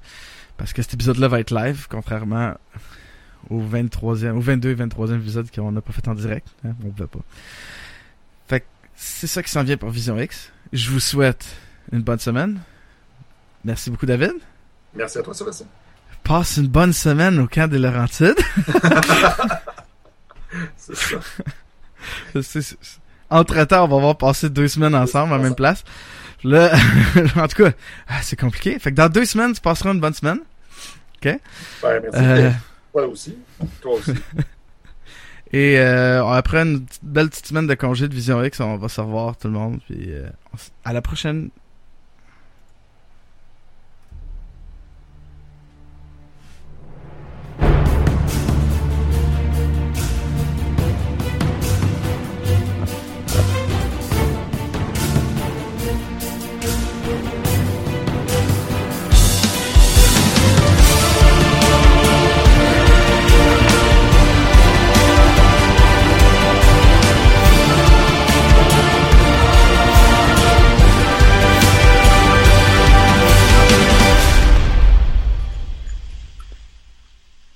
[0.59, 2.53] Parce que cet épisode là va être live contrairement
[3.49, 6.91] au 23e au 22 et 23e épisode qu'on n'a pas fait en direct hein, on
[6.91, 7.21] pouvait pas.
[8.49, 10.53] Fait que c'est ça qui s'en vient pour Vision X.
[10.75, 11.57] Je vous souhaite
[11.91, 12.61] une bonne semaine.
[13.65, 14.35] Merci beaucoup David.
[14.95, 15.67] Merci à toi, Sébastien.
[16.25, 18.35] Passe une bonne semaine au camp des Laurentides
[20.77, 21.17] C'est ça.
[22.43, 22.77] C'est- c'est-
[23.31, 25.85] Entre-temps, on va avoir passé deux semaines ensemble à la même place.
[26.45, 26.73] Là,
[27.37, 27.73] en tout cas,
[28.09, 28.79] ah, c'est compliqué.
[28.79, 30.39] Fait que dans deux semaines, tu passeras une bonne semaine.
[31.23, 31.39] Ben,
[31.83, 32.09] merci.
[32.15, 32.51] Euh,
[32.93, 33.37] Toi aussi.
[33.83, 34.13] Toi aussi.
[35.53, 39.01] et euh, après une belle petite semaine de congé de Vision X, on va se
[39.01, 39.81] revoir tout le monde.
[39.87, 40.29] Puis euh,
[40.85, 41.51] à la prochaine